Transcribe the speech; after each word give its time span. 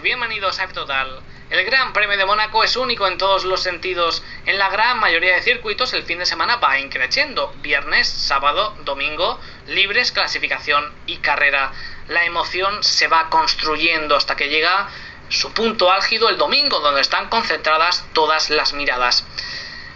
bienvenidos 0.00 0.58
a 0.58 0.64
F-Total. 0.64 1.20
El 1.50 1.64
Gran 1.66 1.92
Premio 1.92 2.16
de 2.16 2.24
Mónaco 2.24 2.64
es 2.64 2.76
único 2.76 3.06
en 3.06 3.18
todos 3.18 3.44
los 3.44 3.62
sentidos. 3.62 4.22
En 4.46 4.58
la 4.58 4.70
gran 4.70 4.98
mayoría 4.98 5.34
de 5.34 5.42
circuitos 5.42 5.92
el 5.92 6.04
fin 6.04 6.18
de 6.18 6.24
semana 6.24 6.56
va 6.56 6.78
increciendo. 6.78 7.54
Viernes, 7.60 8.08
sábado, 8.08 8.74
domingo, 8.84 9.38
libres, 9.66 10.12
clasificación 10.12 10.94
y 11.04 11.18
carrera. 11.18 11.72
La 12.08 12.24
emoción 12.24 12.82
se 12.82 13.06
va 13.06 13.28
construyendo 13.28 14.16
hasta 14.16 14.34
que 14.34 14.48
llega 14.48 14.88
su 15.28 15.52
punto 15.52 15.92
álgido 15.92 16.30
el 16.30 16.38
domingo, 16.38 16.80
donde 16.80 17.02
están 17.02 17.28
concentradas 17.28 18.02
todas 18.14 18.48
las 18.48 18.72
miradas. 18.72 19.26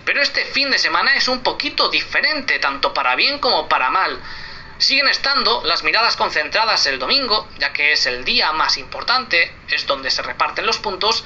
Pero 0.04 0.20
este 0.20 0.44
fin 0.44 0.70
de 0.70 0.78
semana 0.78 1.14
es 1.14 1.26
un 1.26 1.42
poquito 1.42 1.88
diferente, 1.88 2.58
tanto 2.58 2.92
para 2.92 3.16
bien 3.16 3.38
como 3.38 3.66
para 3.66 3.88
mal. 3.88 4.20
Siguen 4.80 5.08
estando 5.08 5.62
las 5.66 5.84
miradas 5.84 6.16
concentradas 6.16 6.86
el 6.86 6.98
domingo, 6.98 7.46
ya 7.58 7.70
que 7.70 7.92
es 7.92 8.06
el 8.06 8.24
día 8.24 8.50
más 8.52 8.78
importante, 8.78 9.52
es 9.68 9.86
donde 9.86 10.10
se 10.10 10.22
reparten 10.22 10.64
los 10.64 10.78
puntos, 10.78 11.22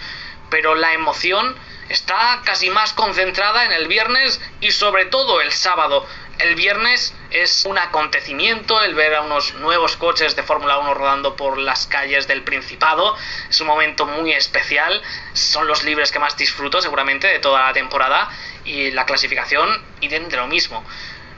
pero 0.51 0.75
la 0.75 0.93
emoción 0.93 1.55
está 1.89 2.43
casi 2.45 2.69
más 2.71 2.93
concentrada 2.95 3.65
en 3.65 3.71
el 3.71 3.87
viernes 3.87 4.41
y 4.61 4.73
sobre 4.73 5.05
todo 5.05 5.41
el 5.41 5.53
sábado. 5.53 6.05
El 6.39 6.57
viernes 6.57 7.15
es 7.31 7.65
un 7.65 7.79
acontecimiento 7.79 8.83
el 8.83 8.97
ver 8.97 9.15
a 9.15 9.21
unos 9.21 9.55
nuevos 9.55 9.97
coches 9.97 10.35
de 10.35 10.43
Fórmula 10.43 10.79
1 10.79 10.93
rodando 10.93 11.37
por 11.37 11.57
las 11.57 11.87
calles 11.87 12.27
del 12.27 12.43
Principado. 12.43 13.17
Es 13.49 13.61
un 13.61 13.69
momento 13.69 14.05
muy 14.05 14.33
especial. 14.33 15.01
Son 15.33 15.69
los 15.69 15.85
libres 15.85 16.11
que 16.11 16.19
más 16.19 16.37
disfruto 16.37 16.83
seguramente 16.83 17.29
de 17.29 17.39
toda 17.39 17.63
la 17.63 17.73
temporada 17.73 18.29
y 18.65 18.91
la 18.91 19.07
clasificación 19.07 19.81
y 20.01 20.09
de 20.09 20.19
lo 20.37 20.49
mismo 20.49 20.85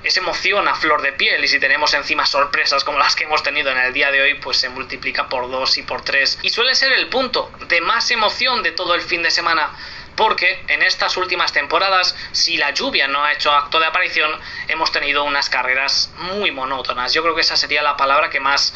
es 0.06 0.16
emoción 0.16 0.68
a 0.68 0.74
flor 0.74 1.02
de 1.02 1.12
piel 1.12 1.44
y 1.44 1.48
si 1.48 1.58
tenemos 1.58 1.92
encima 1.94 2.26
sorpresas 2.26 2.84
como 2.84 2.98
las 2.98 3.16
que 3.16 3.24
hemos 3.24 3.42
tenido 3.42 3.70
en 3.70 3.78
el 3.78 3.92
día 3.92 4.10
de 4.10 4.22
hoy, 4.22 4.34
pues 4.34 4.58
se 4.58 4.68
multiplica 4.68 5.28
por 5.28 5.50
dos 5.50 5.78
y 5.78 5.82
por 5.82 6.02
tres. 6.02 6.38
Y 6.42 6.50
suele 6.50 6.74
ser 6.74 6.92
el 6.92 7.08
punto 7.08 7.50
de 7.68 7.80
más 7.80 8.10
emoción 8.10 8.62
de 8.62 8.72
todo 8.72 8.94
el 8.94 9.02
fin 9.02 9.22
de 9.22 9.30
semana 9.30 9.70
porque 10.16 10.64
en 10.68 10.82
estas 10.82 11.16
últimas 11.16 11.52
temporadas, 11.52 12.16
si 12.32 12.56
la 12.56 12.70
lluvia 12.70 13.06
no 13.06 13.22
ha 13.22 13.32
hecho 13.32 13.52
acto 13.52 13.78
de 13.78 13.86
aparición, 13.86 14.30
hemos 14.66 14.90
tenido 14.90 15.24
unas 15.24 15.50
carreras 15.50 16.10
muy 16.16 16.50
monótonas. 16.50 17.12
Yo 17.12 17.22
creo 17.22 17.34
que 17.34 17.42
esa 17.42 17.56
sería 17.56 17.82
la 17.82 17.96
palabra 17.96 18.30
que 18.30 18.40
más 18.40 18.72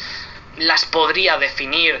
las 0.57 0.85
podría 0.85 1.37
definir. 1.37 1.99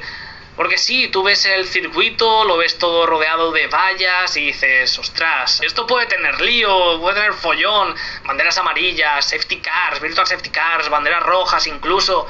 Porque 0.55 0.77
sí, 0.77 1.07
tú 1.07 1.23
ves 1.23 1.45
el 1.45 1.65
circuito, 1.65 2.43
lo 2.43 2.57
ves 2.57 2.77
todo 2.77 3.05
rodeado 3.05 3.51
de 3.51 3.67
vallas 3.67 4.35
y 4.35 4.47
dices, 4.47 4.99
ostras, 4.99 5.61
esto 5.61 5.87
puede 5.87 6.07
tener 6.07 6.41
lío, 6.41 6.99
puede 6.99 7.15
tener 7.15 7.33
follón, 7.33 7.95
banderas 8.25 8.57
amarillas, 8.57 9.29
safety 9.29 9.61
cars, 9.61 10.01
virtual 10.01 10.27
safety 10.27 10.49
cars, 10.49 10.89
banderas 10.89 11.23
rojas 11.23 11.67
incluso. 11.67 12.27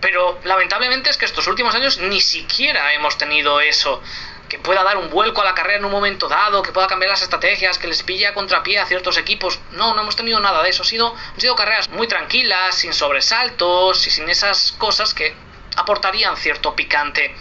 Pero 0.00 0.38
lamentablemente 0.44 1.10
es 1.10 1.16
que 1.18 1.26
estos 1.26 1.46
últimos 1.46 1.74
años 1.74 1.98
ni 1.98 2.20
siquiera 2.20 2.92
hemos 2.94 3.18
tenido 3.18 3.60
eso. 3.60 4.02
Que 4.48 4.58
pueda 4.58 4.82
dar 4.82 4.96
un 4.96 5.10
vuelco 5.10 5.40
a 5.40 5.44
la 5.44 5.54
carrera 5.54 5.78
en 5.78 5.84
un 5.84 5.90
momento 5.90 6.28
dado, 6.28 6.62
que 6.62 6.72
pueda 6.72 6.86
cambiar 6.86 7.10
las 7.10 7.22
estrategias, 7.22 7.78
que 7.78 7.86
les 7.86 8.02
pille 8.02 8.26
a 8.26 8.34
contrapié 8.34 8.78
a 8.78 8.86
ciertos 8.86 9.16
equipos. 9.16 9.58
No, 9.72 9.94
no 9.94 10.02
hemos 10.02 10.16
tenido 10.16 10.40
nada 10.40 10.62
de 10.62 10.70
eso. 10.70 10.82
Han 10.82 10.88
sido, 10.88 11.14
han 11.14 11.40
sido 11.40 11.56
carreras 11.56 11.88
muy 11.90 12.06
tranquilas, 12.06 12.74
sin 12.74 12.92
sobresaltos 12.92 14.06
y 14.06 14.10
sin 14.10 14.28
esas 14.28 14.72
cosas 14.72 15.14
que 15.14 15.34
aportarían 15.76 16.36
cierto 16.36 16.74
picante. 16.74 17.34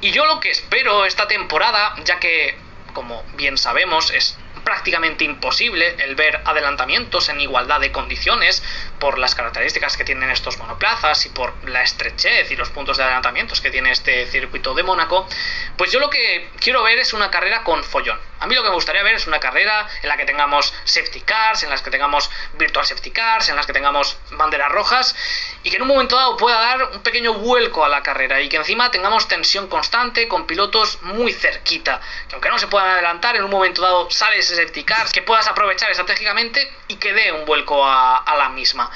Y 0.00 0.10
yo 0.10 0.26
lo 0.26 0.40
que 0.40 0.50
espero 0.50 1.04
esta 1.04 1.26
temporada, 1.26 1.94
ya 2.04 2.18
que, 2.18 2.56
como 2.92 3.22
bien 3.34 3.56
sabemos, 3.56 4.10
es 4.10 4.38
prácticamente 4.64 5.24
imposible 5.24 5.96
el 5.98 6.14
ver 6.14 6.40
adelantamientos 6.44 7.28
en 7.28 7.40
igualdad 7.40 7.80
de 7.80 7.92
condiciones 7.92 8.62
por 8.98 9.18
las 9.18 9.34
características 9.34 9.96
que 9.96 10.04
tienen 10.04 10.30
estos 10.30 10.58
monoplazas 10.58 11.24
y 11.26 11.28
por 11.30 11.52
la 11.68 11.82
estrechez 11.82 12.50
y 12.50 12.56
los 12.56 12.70
puntos 12.70 12.96
de 12.96 13.04
adelantamientos 13.04 13.60
que 13.60 13.70
tiene 13.70 13.90
este 13.90 14.26
circuito 14.26 14.74
de 14.74 14.82
Mónaco, 14.82 15.28
pues 15.76 15.92
yo 15.92 16.00
lo 16.00 16.10
que 16.10 16.50
quiero 16.60 16.82
ver 16.82 16.98
es 16.98 17.12
una 17.12 17.30
carrera 17.30 17.62
con 17.62 17.84
follón. 17.84 18.18
A 18.38 18.46
mí 18.46 18.54
lo 18.54 18.62
que 18.62 18.68
me 18.68 18.74
gustaría 18.74 19.02
ver 19.02 19.14
es 19.14 19.26
una 19.26 19.40
carrera 19.40 19.88
en 20.02 20.08
la 20.08 20.16
que 20.16 20.26
tengamos 20.26 20.74
safety 20.84 21.20
cars, 21.20 21.62
en 21.62 21.70
las 21.70 21.80
que 21.80 21.90
tengamos 21.90 22.30
virtual 22.58 22.84
safety 22.84 23.10
cars, 23.10 23.48
en 23.48 23.56
las 23.56 23.66
que 23.66 23.72
tengamos 23.72 24.18
banderas 24.32 24.70
rojas 24.70 25.16
y 25.62 25.70
que 25.70 25.76
en 25.76 25.82
un 25.82 25.88
momento 25.88 26.16
dado 26.16 26.36
pueda 26.36 26.60
dar 26.60 26.82
un 26.92 27.02
pequeño 27.02 27.34
vuelco 27.34 27.84
a 27.84 27.88
la 27.88 28.02
carrera 28.02 28.40
y 28.42 28.48
que 28.48 28.56
encima 28.56 28.90
tengamos 28.90 29.26
tensión 29.26 29.68
constante 29.68 30.28
con 30.28 30.46
pilotos 30.46 31.00
muy 31.02 31.32
cerquita, 31.32 32.00
que 32.28 32.34
aunque 32.34 32.50
no 32.50 32.58
se 32.58 32.66
puedan 32.66 32.90
adelantar, 32.90 33.36
en 33.36 33.44
un 33.44 33.50
momento 33.50 33.80
dado 33.80 34.10
sale 34.10 34.42
ese 34.46 34.56
safety 34.56 34.84
car, 34.84 35.10
que 35.10 35.22
puedas 35.22 35.46
aprovechar 35.46 35.90
estratégicamente 35.90 36.72
y 36.88 36.96
que 36.96 37.12
dé 37.12 37.32
un 37.32 37.44
vuelco 37.44 37.84
a, 37.84 38.22
la 38.36 38.48
misma. 38.48 38.90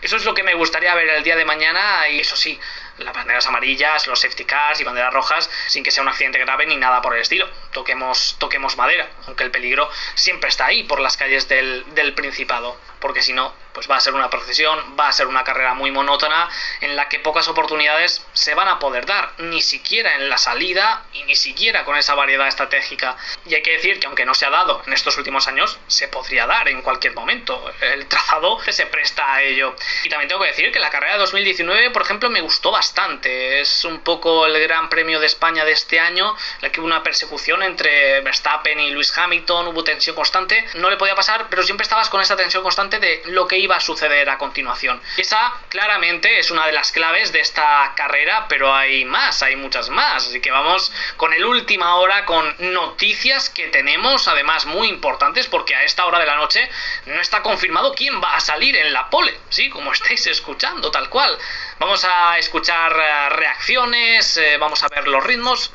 Eso 0.00 0.16
es 0.16 0.24
lo 0.24 0.34
que 0.34 0.42
me 0.42 0.54
gustaría 0.54 0.94
ver 0.94 1.08
el 1.08 1.22
día 1.22 1.36
de 1.36 1.44
mañana 1.44 2.08
y 2.08 2.20
eso 2.20 2.36
sí, 2.36 2.58
las 2.98 3.14
banderas 3.14 3.46
amarillas, 3.46 4.06
los 4.06 4.20
safety 4.20 4.44
cars 4.44 4.80
y 4.80 4.84
banderas 4.84 5.12
rojas 5.12 5.48
sin 5.68 5.82
que 5.82 5.90
sea 5.90 6.02
un 6.02 6.08
accidente 6.08 6.38
grave 6.38 6.66
ni 6.66 6.76
nada 6.76 7.00
por 7.00 7.14
el 7.14 7.20
estilo. 7.20 7.48
Toquemos, 7.72 8.36
toquemos 8.38 8.76
madera, 8.76 9.08
aunque 9.26 9.44
el 9.44 9.50
peligro 9.50 9.88
siempre 10.14 10.48
está 10.48 10.66
ahí 10.66 10.84
por 10.84 11.00
las 11.00 11.16
calles 11.16 11.48
del 11.48 12.12
Principado, 12.14 12.78
porque 13.02 13.20
si 13.20 13.32
no, 13.32 13.52
pues 13.74 13.90
va 13.90 13.96
a 13.96 14.00
ser 14.00 14.14
una 14.14 14.30
procesión, 14.30 14.96
va 14.98 15.08
a 15.08 15.12
ser 15.12 15.26
una 15.26 15.44
carrera 15.44 15.74
muy 15.74 15.90
monótona 15.90 16.48
en 16.80 16.94
la 16.94 17.08
que 17.08 17.18
pocas 17.18 17.48
oportunidades 17.48 18.24
se 18.32 18.54
van 18.54 18.68
a 18.68 18.78
poder 18.78 19.06
dar, 19.06 19.32
ni 19.38 19.60
siquiera 19.60 20.14
en 20.14 20.28
la 20.28 20.38
salida 20.38 21.04
y 21.12 21.24
ni 21.24 21.34
siquiera 21.34 21.84
con 21.84 21.96
esa 21.96 22.14
variedad 22.14 22.46
estratégica. 22.46 23.16
Y 23.44 23.54
hay 23.54 23.62
que 23.62 23.72
decir 23.72 23.98
que 23.98 24.06
aunque 24.06 24.24
no 24.24 24.34
se 24.34 24.46
ha 24.46 24.50
dado 24.50 24.82
en 24.86 24.92
estos 24.92 25.16
últimos 25.18 25.48
años, 25.48 25.78
se 25.88 26.06
podría 26.08 26.46
dar 26.46 26.68
en 26.68 26.80
cualquier 26.82 27.14
momento. 27.14 27.72
El 27.80 28.06
trazado 28.06 28.60
se 28.68 28.86
presta 28.86 29.34
a 29.34 29.42
ello. 29.42 29.74
Y 30.04 30.08
también 30.08 30.28
tengo 30.28 30.42
que 30.42 30.48
decir 30.48 30.70
que 30.70 30.78
la 30.78 30.90
carrera 30.90 31.14
de 31.14 31.18
2019, 31.18 31.90
por 31.90 32.02
ejemplo, 32.02 32.30
me 32.30 32.40
gustó 32.40 32.70
bastante. 32.70 33.60
Es 33.60 33.84
un 33.84 34.00
poco 34.00 34.46
el 34.46 34.58
Gran 34.60 34.88
Premio 34.88 35.18
de 35.18 35.26
España 35.26 35.64
de 35.64 35.72
este 35.72 35.98
año, 35.98 36.36
en 36.56 36.62
la 36.62 36.70
que 36.70 36.80
hubo 36.80 36.86
una 36.86 37.02
persecución 37.02 37.62
entre 37.64 38.20
Verstappen 38.20 38.78
y 38.78 38.90
Lewis 38.90 39.16
Hamilton, 39.16 39.68
hubo 39.68 39.82
tensión 39.82 40.14
constante. 40.14 40.64
No 40.74 40.88
le 40.88 40.96
podía 40.96 41.16
pasar, 41.16 41.48
pero 41.50 41.64
siempre 41.64 41.82
estabas 41.82 42.08
con 42.08 42.20
esa 42.20 42.36
tensión 42.36 42.62
constante 42.62 42.91
de 42.98 43.22
lo 43.26 43.46
que 43.46 43.58
iba 43.58 43.76
a 43.76 43.80
suceder 43.80 44.28
a 44.28 44.38
continuación. 44.38 45.00
Esa 45.16 45.52
claramente 45.68 46.38
es 46.38 46.50
una 46.50 46.66
de 46.66 46.72
las 46.72 46.92
claves 46.92 47.32
de 47.32 47.40
esta 47.40 47.92
carrera, 47.96 48.46
pero 48.48 48.74
hay 48.74 49.04
más, 49.04 49.42
hay 49.42 49.56
muchas 49.56 49.88
más. 49.88 50.26
Así 50.26 50.40
que 50.40 50.50
vamos 50.50 50.92
con 51.16 51.32
el 51.32 51.44
última 51.44 51.96
hora 51.96 52.24
con 52.24 52.54
noticias 52.58 53.50
que 53.50 53.68
tenemos, 53.68 54.28
además 54.28 54.66
muy 54.66 54.88
importantes, 54.88 55.46
porque 55.46 55.74
a 55.74 55.84
esta 55.84 56.06
hora 56.06 56.18
de 56.18 56.26
la 56.26 56.36
noche 56.36 56.68
no 57.06 57.20
está 57.20 57.42
confirmado 57.42 57.94
quién 57.94 58.22
va 58.22 58.36
a 58.36 58.40
salir 58.40 58.76
en 58.76 58.92
la 58.92 59.10
pole, 59.10 59.38
¿sí? 59.48 59.70
Como 59.70 59.92
estáis 59.92 60.26
escuchando, 60.26 60.90
tal 60.90 61.08
cual. 61.08 61.36
Vamos 61.78 62.04
a 62.04 62.38
escuchar 62.38 62.92
eh, 62.92 63.28
reacciones, 63.30 64.36
eh, 64.36 64.56
vamos 64.58 64.82
a 64.82 64.88
ver 64.88 65.08
los 65.08 65.24
ritmos 65.24 65.72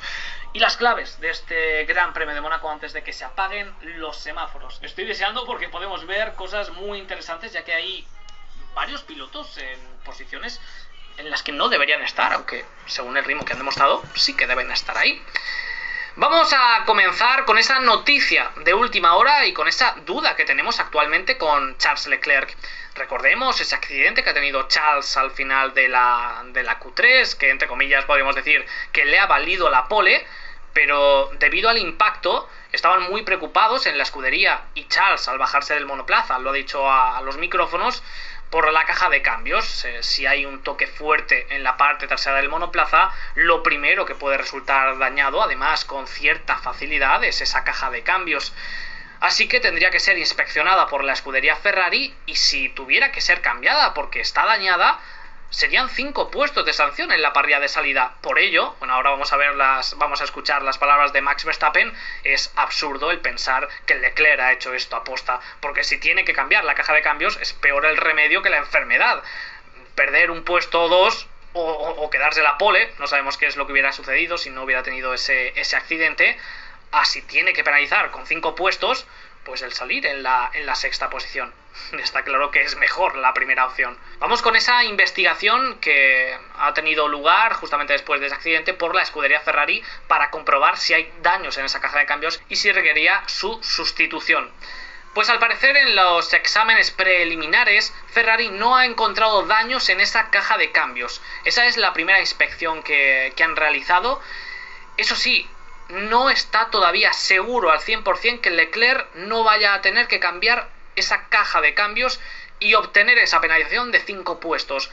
y 0.57 0.59
las 0.59 0.75
claves 0.75 1.19
de 1.21 1.29
este 1.29 1.85
Gran 1.85 2.13
Premio 2.13 2.33
de 2.33 2.41
Mónaco 2.41 2.67
antes 2.71 2.91
de 2.91 3.03
que 3.03 3.13
se 3.13 3.23
apaguen 3.23 3.71
los 3.99 4.17
semáforos. 4.17 4.79
Estoy 4.81 5.05
deseando 5.05 5.45
porque 5.45 5.69
podemos 5.69 6.07
ver 6.07 6.33
cosas 6.33 6.71
muy 6.71 6.97
interesantes 6.97 7.53
ya 7.53 7.63
que 7.63 7.75
hay 7.75 8.07
varios 8.73 9.03
pilotos 9.03 9.55
en 9.59 9.79
posiciones 10.03 10.59
en 11.17 11.29
las 11.29 11.43
que 11.43 11.51
no 11.51 11.69
deberían 11.69 12.01
estar, 12.01 12.33
aunque 12.33 12.65
según 12.87 13.15
el 13.17 13.23
ritmo 13.23 13.45
que 13.45 13.53
han 13.53 13.59
demostrado 13.59 14.01
sí 14.15 14.35
que 14.35 14.47
deben 14.47 14.71
estar 14.71 14.97
ahí. 14.97 15.23
Vamos 16.15 16.51
a 16.51 16.85
comenzar 16.87 17.45
con 17.45 17.59
esa 17.59 17.79
noticia 17.79 18.49
de 18.65 18.73
última 18.73 19.13
hora 19.13 19.45
y 19.45 19.53
con 19.53 19.67
esa 19.67 19.93
duda 20.07 20.35
que 20.35 20.45
tenemos 20.45 20.79
actualmente 20.79 21.37
con 21.37 21.77
Charles 21.77 22.07
Leclerc. 22.07 22.57
Recordemos 22.95 23.61
ese 23.61 23.75
accidente 23.75 24.23
que 24.23 24.31
ha 24.31 24.33
tenido 24.33 24.67
Charles 24.67 25.15
al 25.17 25.29
final 25.29 25.75
de 25.75 25.87
la, 25.87 26.41
de 26.47 26.63
la 26.63 26.79
Q3, 26.79 27.37
que 27.37 27.51
entre 27.51 27.67
comillas 27.67 28.05
podríamos 28.05 28.35
decir 28.35 28.65
que 28.91 29.05
le 29.05 29.19
ha 29.19 29.27
valido 29.27 29.69
la 29.69 29.87
pole, 29.87 30.25
pero 30.77 31.31
debido 31.39 31.69
al 31.69 31.79
impacto 31.79 32.47
estaban 32.71 33.09
muy 33.09 33.23
preocupados 33.23 33.87
en 33.87 33.97
la 33.97 34.03
escudería 34.03 34.61
y 34.75 34.87
Charles 34.87 35.27
al 35.27 35.39
bajarse 35.39 35.73
del 35.73 35.87
monoplaza 35.87 36.37
lo 36.37 36.51
ha 36.51 36.53
dicho 36.53 36.87
a, 36.87 37.19
los 37.21 37.37
micrófonos 37.37 38.03
por 38.51 38.71
la 38.71 38.85
caja 38.85 39.09
de 39.09 39.23
cambios. 39.23 39.87
Si 40.01 40.27
hay 40.27 40.45
un 40.45 40.61
toque 40.61 40.85
fuerte 40.85 41.47
en 41.49 41.63
la 41.63 41.77
parte 41.77 42.05
trasera 42.05 42.35
del 42.35 42.49
monoplaza, 42.49 43.09
lo 43.33 43.63
primero 43.63 44.05
que 44.05 44.13
puede 44.13 44.37
resultar 44.37 44.99
dañado, 44.99 45.41
además 45.41 45.83
con 45.83 46.05
cierta 46.05 46.59
facilidad, 46.59 47.23
es 47.23 47.41
esa 47.41 47.63
caja 47.63 47.89
de 47.89 48.03
cambios. 48.03 48.53
Así 49.19 49.47
que 49.47 49.59
tendría 49.59 49.89
que 49.89 49.99
ser 49.99 50.19
inspeccionada 50.19 50.85
por 50.85 51.03
la 51.03 51.13
escudería 51.13 51.55
Ferrari 51.55 52.15
y 52.27 52.35
si 52.35 52.69
tuviera 52.69 53.11
que 53.11 53.21
ser 53.21 53.41
cambiada 53.41 53.95
porque 53.95 54.19
está 54.19 54.45
dañada, 54.45 54.99
serían 55.49 55.89
cinco 55.89 56.29
puestos 56.29 56.65
de 56.65 56.73
sanción 56.73 57.11
en 57.11 57.21
la 57.21 57.33
parrilla 57.33 57.59
de 57.59 57.69
salida. 57.69 58.15
Por 58.21 58.39
ello, 58.39 58.75
bueno, 58.79 58.93
ahora 58.93 59.11
vamos 59.11 59.31
a 59.31 59.37
ver 59.37 59.55
las, 59.55 59.97
vamos 59.97 60.21
a 60.21 60.25
escuchar 60.25 60.61
las 60.61 60.77
palabras 60.77 61.13
de 61.13 61.21
Max 61.21 61.45
Verstappen. 61.45 61.93
Es 62.23 62.51
absurdo 62.55 63.11
el 63.11 63.19
pensar 63.19 63.67
que 63.85 63.95
Leclerc 63.95 64.39
ha 64.39 64.53
hecho 64.53 64.73
esto 64.73 64.95
a 64.95 65.03
posta, 65.03 65.39
porque 65.61 65.83
si 65.83 65.99
tiene 65.99 66.25
que 66.25 66.33
cambiar 66.33 66.63
la 66.63 66.75
caja 66.75 66.93
de 66.93 67.01
cambios 67.01 67.37
es 67.41 67.53
peor 67.53 67.85
el 67.85 67.97
remedio 67.97 68.41
que 68.41 68.49
la 68.49 68.57
enfermedad. 68.57 69.23
Perder 69.95 70.31
un 70.31 70.43
puesto 70.43 70.83
o 70.83 70.89
dos 70.89 71.27
o, 71.53 72.09
quedarse 72.11 72.43
la 72.43 72.57
pole, 72.57 72.93
no 72.99 73.07
sabemos 73.07 73.37
qué 73.37 73.47
es 73.47 73.55
lo 73.55 73.65
que 73.65 73.71
hubiera 73.71 73.91
sucedido 73.91 74.37
si 74.37 74.51
no 74.51 74.63
hubiera 74.63 74.83
tenido 74.83 75.13
ese, 75.13 75.59
ese 75.59 75.75
accidente. 75.75 76.37
Así 76.91 77.21
tiene 77.21 77.53
que 77.53 77.63
penalizar 77.63 78.11
con 78.11 78.25
cinco 78.27 78.55
puestos, 78.55 79.07
pues 79.47 79.61
el 79.61 79.71
salir 79.71 80.05
en 80.05 80.23
la, 80.23 80.51
en 80.53 80.65
la 80.65 80.75
sexta 80.75 81.09
posición. 81.09 81.53
Está 81.93 82.23
claro 82.23 82.51
que 82.51 82.61
es 82.61 82.75
mejor 82.75 83.15
la 83.15 83.33
primera 83.33 83.65
opción. 83.65 83.97
Vamos 84.19 84.41
con 84.41 84.57
esa 84.57 84.83
investigación 84.83 85.79
que 85.79 86.37
ha 86.59 86.73
tenido 86.73 87.07
lugar 87.07 87.53
justamente 87.53 87.93
después 87.93 88.19
de 88.19 88.27
ese 88.27 88.35
accidente 88.35 88.73
por 88.73 88.93
la 88.93 89.03
escudería 89.03 89.39
Ferrari 89.39 89.81
para 90.07 90.29
comprobar 90.31 90.77
si 90.77 90.93
hay 90.93 91.11
daños 91.21 91.57
en 91.57 91.65
esa 91.65 91.79
caja 91.79 91.97
de 91.97 92.05
cambios 92.05 92.41
y 92.49 92.57
si 92.57 92.71
requería 92.73 93.23
su 93.27 93.57
sustitución. 93.63 94.51
Pues 95.13 95.29
al 95.29 95.39
parecer 95.39 95.77
en 95.77 95.95
los 95.95 96.31
exámenes 96.33 96.91
preliminares 96.91 97.93
Ferrari 98.09 98.49
no 98.49 98.75
ha 98.75 98.85
encontrado 98.85 99.43
daños 99.43 99.87
en 99.87 100.01
esa 100.01 100.29
caja 100.29 100.57
de 100.57 100.73
cambios. 100.73 101.21
Esa 101.45 101.65
es 101.67 101.77
la 101.77 101.93
primera 101.93 102.19
inspección 102.19 102.83
que, 102.83 103.31
que 103.35 103.43
han 103.43 103.55
realizado. 103.55 104.21
Eso 104.97 105.15
sí, 105.15 105.49
no 105.89 106.29
está 106.29 106.69
todavía 106.69 107.13
seguro 107.13 107.71
al 107.71 107.79
100% 107.79 108.41
que 108.41 108.49
Leclerc 108.49 109.13
no 109.15 109.43
vaya 109.43 109.73
a 109.73 109.81
tener 109.81 110.07
que 110.07 110.19
cambiar 110.19 110.69
esa 110.95 111.27
caja 111.29 111.61
de 111.61 111.73
cambios 111.73 112.19
y 112.59 112.73
obtener 112.73 113.17
esa 113.19 113.39
penalización 113.39 113.91
de 113.91 113.99
5 113.99 114.39
puestos. 114.39 114.89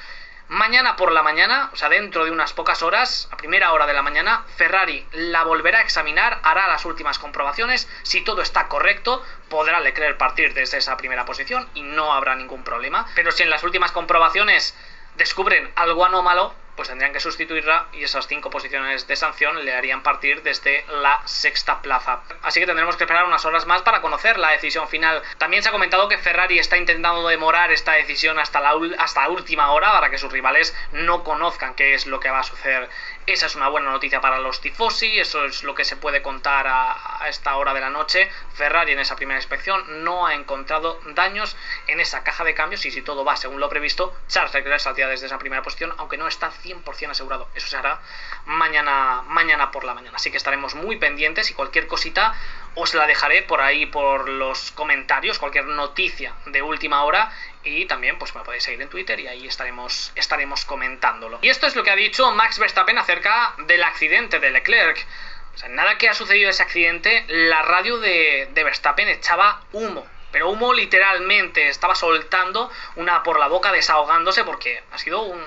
Mañana 0.49 0.97
por 0.97 1.11
la 1.11 1.23
mañana, 1.23 1.71
o 1.73 1.77
sea, 1.77 1.89
dentro 1.89 2.27
de 2.27 2.31
unas 2.31 2.53
pocas 2.53 2.83
horas, 2.83 3.29
a 3.33 3.37
primera 3.39 3.73
hora 3.73 3.87
de 3.87 3.95
la 3.95 4.03
mañana, 4.03 4.45
Ferrari 4.57 5.07
la 5.13 5.43
volverá 5.43 5.79
a 5.79 5.83
examinar, 5.83 6.39
hará 6.43 6.69
las 6.69 6.85
últimas 6.85 7.19
comprobaciones. 7.19 7.89
Si 8.03 8.21
todo 8.21 8.43
está 8.43 8.69
correcto, 8.69 9.25
podrá 9.49 9.81
Leclerc 9.81 10.19
partir 10.19 10.53
desde 10.53 10.77
esa 10.77 10.99
primera 10.99 11.25
posición 11.25 11.67
y 11.73 11.83
no 11.83 12.13
habrá 12.13 12.37
ningún 12.37 12.63
problema. 12.63 13.07
Pero 13.15 13.33
si 13.33 13.43
en 13.43 13.49
las 13.49 13.65
últimas 13.65 13.93
comprobaciones 13.93 14.77
descubren 15.17 15.73
algo 15.77 16.05
anómalo, 16.05 16.55
pues 16.77 16.89
tendrían 16.89 17.13
que 17.13 17.21
sustituirla 17.21 17.87
y 17.93 18.05
esas 18.05 18.27
cinco 18.27 18.51
posiciones 18.51 19.07
de 19.07 19.17
sanción 19.17 19.65
le 19.65 19.75
harían 19.75 20.03
partir 20.03 20.43
desde 20.43 20.85
la 20.89 21.23
sexta 21.25 21.81
plaza. 21.83 22.23
Así 22.43 22.61
que 22.61 22.67
tendremos 22.67 22.97
que 22.97 23.05
esperar 23.05 23.25
unas 23.25 23.45
horas 23.45 23.67
más 23.67 23.83
para 23.83 24.01
conocer 24.01 24.39
la 24.39 24.51
decisión 24.51 24.89
final. 24.89 25.23
También 25.39 25.63
se 25.63 25.69
ha 25.69 25.73
comentado 25.73 26.09
que 26.09 26.19
Ferrari 26.19 26.59
está 26.59 26.77
intentando 26.77 27.27
demorar 27.29 27.71
esta 27.73 27.93
decisión 27.93 28.39
hasta 28.39 28.61
la, 28.61 28.75
hasta 28.99 29.29
última 29.29 29.73
hora 29.73 29.93
para 29.93 30.11
que 30.11 30.19
sus 30.19 30.33
rivales 30.33 30.77
no 30.93 31.25
conozcan 31.25 31.75
qué 31.75 31.95
es 31.95 32.07
lo 32.07 32.21
que 32.21 32.31
va 32.31 32.41
a 32.41 32.45
suceder. 32.45 32.89
Esa 33.27 33.47
es 33.47 33.55
una 33.55 33.69
buena 33.69 33.91
noticia 33.91 34.21
para 34.21 34.39
los 34.39 34.61
tifosi, 34.61 35.19
eso 35.19 35.47
es 35.47 35.63
lo 35.63 35.75
que 35.75 35.87
se 35.87 35.97
puede 35.97 36.21
contar 36.21 36.67
a, 36.69 37.27
esta 37.27 37.57
hora 37.57 37.73
de 37.73 37.81
la 37.81 37.89
noche. 37.89 38.31
Ferrari 38.53 38.93
en 38.93 38.99
esa 38.99 39.17
primera 39.17 39.39
inspección 39.39 40.05
no 40.05 40.27
ha 40.27 40.35
encontrado 40.35 41.01
daños 41.15 41.57
en 41.87 42.01
esa 42.01 42.23
caja 42.23 42.45
de 42.45 42.53
cambios 42.53 42.85
y 42.85 42.91
si 42.91 43.01
todo 43.01 43.25
va 43.25 43.37
según 43.37 43.61
lo 43.61 43.71
previsto, 43.71 44.15
Charles 44.29 44.53
Leclerc 44.53 44.79
saldría 44.79 45.09
desde 45.09 45.25
esa 45.25 45.39
primera 45.39 45.63
posición, 45.63 45.95
aunque 45.97 46.19
no 46.19 46.29
está 46.29 46.53
100% 46.53 47.13
asegurado. 47.13 47.49
Eso 47.55 47.67
se 47.67 47.79
hará 47.79 48.03
mañana, 48.45 49.23
mañana 49.27 49.71
por 49.71 49.85
la 49.85 49.95
mañana. 49.95 50.17
Así 50.17 50.31
que 50.31 50.37
estaremos 50.37 50.75
muy 50.75 50.97
pendientes 50.97 51.51
y 51.51 51.55
cualquier 51.55 51.87
cosita 51.87 52.35
os 52.75 52.95
la 52.95 53.07
dejaré 53.07 53.43
por 53.43 53.61
ahí 53.61 53.87
por 53.87 54.29
los 54.29 54.71
comentarios, 54.73 55.39
cualquier 55.39 55.67
noticia 55.67 56.35
de 56.47 56.63
última 56.63 57.05
hora 57.05 57.33
y 57.63 57.87
también 57.87 58.19
pues 58.19 58.35
me 58.35 58.43
podéis 58.43 58.65
seguir 58.65 58.83
en 58.83 58.89
Twitter 58.89 59.19
y 59.21 59.27
ahí 59.27 59.47
estaremos, 59.47 60.13
estaremos 60.15 60.65
comentándolo. 60.65 61.39
Y 61.43 61.49
esto 61.49 61.67
es 61.67 61.77
lo 61.77 61.83
que 61.83 61.91
ha 61.91 61.97
dicho 61.97 62.31
Max 62.33 62.59
Verstappen 62.59 62.99
acerca 62.99 63.55
del 63.67 63.83
accidente 63.83 64.39
de 64.39 64.51
Leclerc. 64.51 65.07
O 65.55 65.57
sea, 65.57 65.69
nada 65.69 65.99
que 65.99 66.09
ha 66.09 66.15
sucedido 66.15 66.51
ese 66.51 66.63
accidente, 66.63 67.25
la 67.29 67.63
radio 67.63 67.99
de, 67.99 68.49
de 68.53 68.65
Verstappen 68.65 69.09
echaba 69.09 69.63
humo 69.73 70.07
pero 70.35 70.51
humo 70.51 70.75
literalmente 70.75 71.69
estaba 71.69 71.95
soltando 71.95 72.69
una 72.97 73.23
por 73.23 73.39
la 73.39 73.47
boca 73.47 73.71
desahogándose 73.71 74.43
porque 74.43 74.83
ha 74.91 74.99
sido 74.99 75.23
un, 75.23 75.41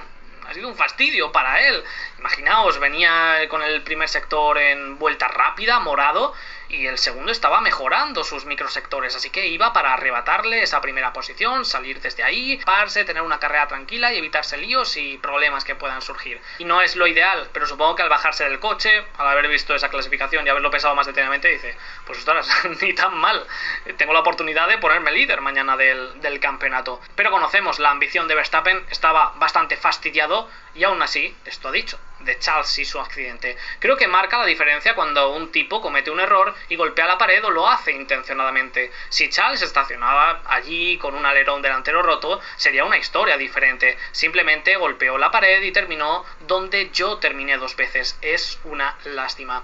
ha 0.48 0.54
sido 0.54 0.70
un 0.70 0.78
fastidio 0.78 1.32
para 1.34 1.68
él. 1.68 1.84
Imaginaos, 2.28 2.78
venía 2.80 3.48
con 3.48 3.62
el 3.62 3.82
primer 3.84 4.10
sector 4.10 4.58
en 4.58 5.00
vuelta 5.00 5.30
rápida, 5.30 5.80
morado, 5.80 6.34
y 6.68 6.86
el 6.86 6.98
segundo 6.98 7.32
estaba 7.32 7.62
mejorando 7.62 8.26
sus 8.26 8.44
microsectores, 8.44 9.16
así 9.16 9.30
que 9.30 9.48
iba 9.48 9.72
para 9.72 9.94
arrebatarle 9.94 10.62
esa 10.62 10.82
primera 10.82 11.14
posición, 11.14 11.64
salir 11.64 12.02
desde 12.02 12.24
ahí, 12.24 12.60
pararse, 12.66 13.06
tener 13.06 13.22
una 13.24 13.40
carrera 13.40 13.70
tranquila 13.70 14.14
y 14.14 14.18
evitarse 14.18 14.58
líos 14.58 14.98
y 14.98 15.18
problemas 15.20 15.64
que 15.64 15.76
puedan 15.76 16.02
surgir. 16.02 16.42
Y 16.58 16.66
no 16.66 16.82
es 16.82 16.98
lo 16.98 17.08
ideal, 17.08 17.50
pero 17.54 17.66
supongo 17.66 17.96
que 17.96 18.04
al 18.04 18.10
bajarse 18.10 18.44
del 18.44 18.60
coche, 18.60 19.06
al 19.18 19.28
haber 19.28 19.48
visto 19.48 19.74
esa 19.74 19.88
clasificación 19.88 20.46
y 20.46 20.50
haberlo 20.50 20.70
pensado 20.70 20.96
más 20.96 21.08
detenidamente, 21.08 21.48
dice, 21.48 21.78
pues 22.06 22.20
ostras, 22.20 22.50
ni 22.82 22.94
tan 22.94 23.16
mal, 23.16 23.48
tengo 23.96 24.12
la 24.12 24.20
oportunidad 24.20 24.68
de 24.68 24.78
ponerme 24.80 25.14
líder 25.14 25.40
mañana 25.40 25.78
del, 25.78 26.20
del 26.20 26.42
campeonato. 26.42 27.00
Pero 27.16 27.32
conocemos 27.32 27.80
la 27.80 27.92
ambición 27.92 28.28
de 28.28 28.36
Verstappen, 28.36 28.86
estaba 28.90 29.32
bastante 29.38 29.78
fastidiado 29.78 30.50
y 30.76 30.84
aún 30.84 31.02
así, 31.02 31.36
esto 31.46 31.70
ha 31.70 31.72
dicho, 31.72 31.98
de 32.20 32.38
y 32.78 32.86
su 32.86 33.00
accidente. 33.00 33.58
Creo 33.80 33.98
que 33.98 34.08
marca 34.08 34.38
la 34.38 34.46
diferencia 34.46 34.96
cuando 34.96 35.34
un 35.34 35.52
tipo 35.52 35.82
comete 35.82 36.12
un 36.12 36.20
error 36.20 36.56
y 36.70 36.76
golpea 36.76 37.06
la 37.06 37.18
pared 37.18 37.44
o 37.44 37.52
lo 37.52 37.68
hace 37.68 37.92
intencionadamente. 37.92 38.92
Si 39.10 39.30
Charles 39.30 39.62
estacionaba 39.62 40.42
allí 40.46 40.98
con 40.98 41.16
un 41.16 41.26
alerón 41.26 41.62
delantero 41.62 42.02
roto, 42.02 42.40
sería 42.56 42.86
una 42.86 42.98
historia 42.98 43.38
diferente. 43.38 43.98
Simplemente 44.12 44.76
golpeó 44.78 45.18
la 45.18 45.32
pared 45.32 45.62
y 45.62 45.72
terminó 45.72 46.26
donde 46.48 46.90
yo 46.92 47.18
terminé 47.18 47.58
dos 47.58 47.76
veces. 47.76 48.18
Es 48.22 48.60
una 48.64 48.98
lástima. 49.06 49.64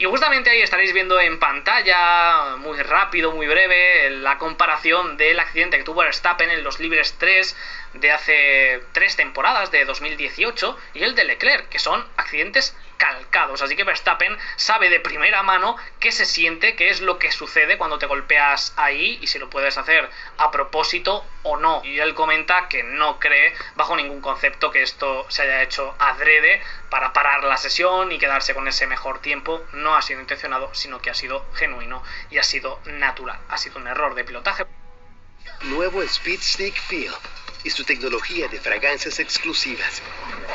Y 0.00 0.06
justamente 0.06 0.48
ahí 0.48 0.62
estaréis 0.62 0.94
viendo 0.94 1.20
en 1.20 1.38
pantalla, 1.38 2.56
muy 2.56 2.80
rápido, 2.80 3.32
muy 3.32 3.46
breve, 3.46 4.08
la 4.08 4.38
comparación 4.38 5.18
del 5.18 5.38
accidente 5.38 5.76
que 5.76 5.84
tuvo 5.84 6.00
Verstappen 6.00 6.48
en 6.48 6.64
los 6.64 6.80
Libres 6.80 7.16
3 7.18 7.54
de 7.92 8.10
hace 8.10 8.80
tres 8.92 9.16
temporadas, 9.16 9.70
de 9.70 9.84
2018, 9.84 10.78
y 10.94 11.02
el 11.02 11.14
de 11.14 11.24
Leclerc, 11.24 11.68
que 11.68 11.78
son 11.78 12.02
accidentes 12.16 12.74
calcados. 13.00 13.62
Así 13.62 13.74
que 13.76 13.84
Verstappen 13.84 14.36
sabe 14.56 14.90
de 14.90 15.00
primera 15.00 15.42
mano 15.42 15.76
qué 15.98 16.12
se 16.12 16.26
siente, 16.26 16.76
qué 16.76 16.90
es 16.90 17.00
lo 17.00 17.18
que 17.18 17.32
sucede 17.32 17.78
cuando 17.78 17.98
te 17.98 18.04
golpeas 18.04 18.74
ahí 18.76 19.18
y 19.22 19.26
si 19.26 19.38
lo 19.38 19.48
puedes 19.48 19.78
hacer 19.78 20.08
a 20.36 20.50
propósito 20.50 21.24
o 21.42 21.56
no. 21.56 21.80
Y 21.82 21.98
él 21.98 22.14
comenta 22.14 22.68
que 22.68 22.82
no 22.82 23.18
cree 23.18 23.54
bajo 23.74 23.96
ningún 23.96 24.20
concepto 24.20 24.70
que 24.70 24.82
esto 24.82 25.24
se 25.30 25.42
haya 25.42 25.62
hecho 25.62 25.96
adrede 25.98 26.62
para 26.90 27.14
parar 27.14 27.42
la 27.44 27.56
sesión 27.56 28.12
y 28.12 28.18
quedarse 28.18 28.54
con 28.54 28.68
ese 28.68 28.86
mejor 28.86 29.20
tiempo. 29.20 29.64
No 29.72 29.96
ha 29.96 30.02
sido 30.02 30.20
intencionado, 30.20 30.68
sino 30.74 31.00
que 31.00 31.08
ha 31.08 31.14
sido 31.14 31.46
genuino 31.54 32.02
y 32.30 32.36
ha 32.36 32.42
sido 32.42 32.80
natural. 32.84 33.40
Ha 33.48 33.56
sido 33.56 33.78
un 33.78 33.86
error 33.86 34.14
de 34.14 34.24
pilotaje. 34.24 34.66
Nuevo 35.62 36.02
Speed 36.02 36.40
Stick 36.40 36.74
Feel 36.74 37.14
y 37.64 37.70
su 37.70 37.84
tecnología 37.84 38.48
de 38.48 38.60
fragancias 38.60 39.18
exclusivas 39.18 40.02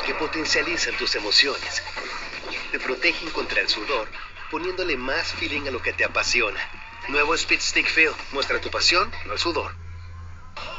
que 0.04 0.14
potencializan 0.14 0.96
tus 0.96 1.14
emociones. 1.16 1.82
Te 2.76 2.84
protegen 2.84 3.30
contra 3.30 3.62
el 3.62 3.70
sudor, 3.70 4.06
poniéndole 4.50 4.98
más 4.98 5.32
feeling 5.32 5.66
a 5.66 5.70
lo 5.70 5.80
que 5.80 5.94
te 5.94 6.04
apasiona. 6.04 6.60
Nuevo 7.08 7.34
Speed 7.34 7.58
Stick 7.58 7.86
Feel. 7.86 8.12
Muestra 8.32 8.60
tu 8.60 8.70
pasión, 8.70 9.10
no 9.24 9.32
el 9.32 9.38
sudor. 9.38 9.74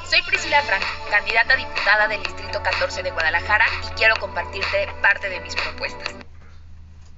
Soy 0.08 0.22
Priscila 0.22 0.62
Frank, 0.62 0.84
candidata 1.10 1.56
a 1.56 1.58
diputada 1.58 2.08
del 2.08 2.22
Distrito 2.22 2.62
14 2.62 3.02
de 3.02 3.10
Guadalajara 3.10 3.66
y 3.84 3.96
quiero 3.96 4.16
compartirte 4.18 4.88
parte 5.02 5.28
de 5.28 5.40
mis 5.40 5.56
propuestas 5.56 6.14